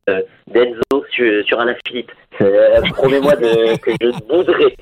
d'Enzo 0.53 1.05
sur, 1.11 1.45
sur 1.45 1.59
Alain 1.59 1.75
Philippe. 1.87 2.11
Promets-moi 2.37 3.35
que 3.35 3.91
je 4.01 4.27
bouderai. 4.27 4.75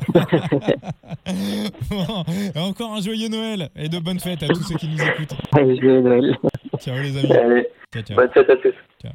encore 2.56 2.92
un 2.92 3.00
joyeux 3.00 3.28
Noël 3.28 3.68
et 3.76 3.88
de 3.88 3.98
bonnes 3.98 4.20
fêtes 4.20 4.42
à 4.42 4.48
tous 4.48 4.62
ceux 4.62 4.76
qui 4.76 4.88
nous 4.88 5.02
écoutent. 5.02 5.34
Joyeux 5.52 6.00
Noël. 6.00 6.36
Ciao 6.78 6.96
les 6.96 7.18
amis. 7.18 7.64
Ciao, 7.92 8.02
ciao. 8.02 8.16
Bonne 8.16 8.30
fête 8.30 8.50
à 8.50 8.56
tous. 8.56 8.74
Ciao. 9.02 9.12